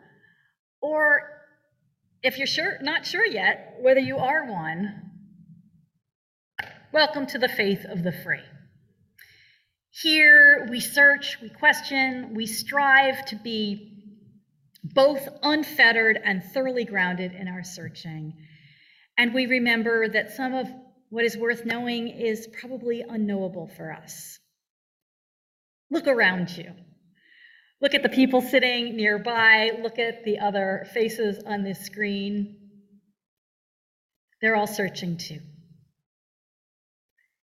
or 0.81 1.21
if 2.21 2.37
you're 2.37 2.47
sure, 2.47 2.77
not 2.81 3.05
sure 3.05 3.25
yet 3.25 3.75
whether 3.81 3.99
you 3.99 4.17
are 4.17 4.45
one, 4.49 5.11
welcome 6.93 7.25
to 7.25 7.39
the 7.39 7.49
faith 7.49 7.85
of 7.85 8.03
the 8.03 8.11
free. 8.11 8.37
Here 9.89 10.67
we 10.69 10.79
search, 10.79 11.39
we 11.41 11.49
question, 11.49 12.35
we 12.35 12.45
strive 12.45 13.25
to 13.25 13.35
be 13.35 14.03
both 14.83 15.27
unfettered 15.41 16.19
and 16.23 16.43
thoroughly 16.43 16.85
grounded 16.85 17.33
in 17.33 17.47
our 17.47 17.63
searching. 17.63 18.35
And 19.17 19.33
we 19.33 19.47
remember 19.47 20.07
that 20.07 20.33
some 20.33 20.53
of 20.53 20.67
what 21.09 21.25
is 21.25 21.35
worth 21.35 21.65
knowing 21.65 22.09
is 22.09 22.47
probably 22.61 23.01
unknowable 23.01 23.71
for 23.75 23.91
us. 23.91 24.37
Look 25.89 26.05
around 26.05 26.55
you. 26.55 26.73
Look 27.81 27.95
at 27.95 28.03
the 28.03 28.09
people 28.09 28.41
sitting 28.41 28.95
nearby. 28.95 29.71
Look 29.81 29.97
at 29.97 30.25
the 30.25 30.37
other 30.37 30.85
faces 30.93 31.43
on 31.43 31.63
this 31.63 31.79
screen. 31.79 32.55
They're 34.43 34.55
all 34.55 34.67
searching 34.67 35.17
too. 35.17 35.39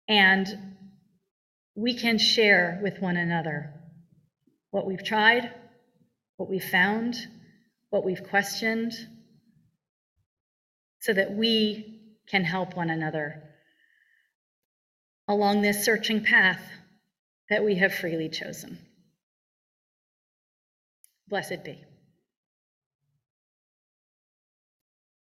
And 0.08 0.48
we 1.76 1.96
can 1.96 2.18
share 2.18 2.80
with 2.84 3.00
one 3.00 3.18
another 3.18 3.74
what 4.72 4.86
we've 4.86 5.04
tried, 5.04 5.52
what 6.38 6.50
we've 6.50 6.64
found, 6.64 7.16
what 7.90 8.04
we've 8.04 8.24
questioned, 8.24 8.94
so 11.00 11.14
that 11.14 11.34
we 11.34 12.00
can 12.30 12.44
help 12.44 12.76
one 12.76 12.90
another 12.90 13.44
along 15.28 15.62
this 15.62 15.84
searching 15.84 16.24
path 16.24 16.62
that 17.50 17.64
we 17.64 17.76
have 17.76 17.94
freely 17.94 18.30
chosen. 18.30 18.78
Blessed 21.28 21.64
be. 21.64 21.84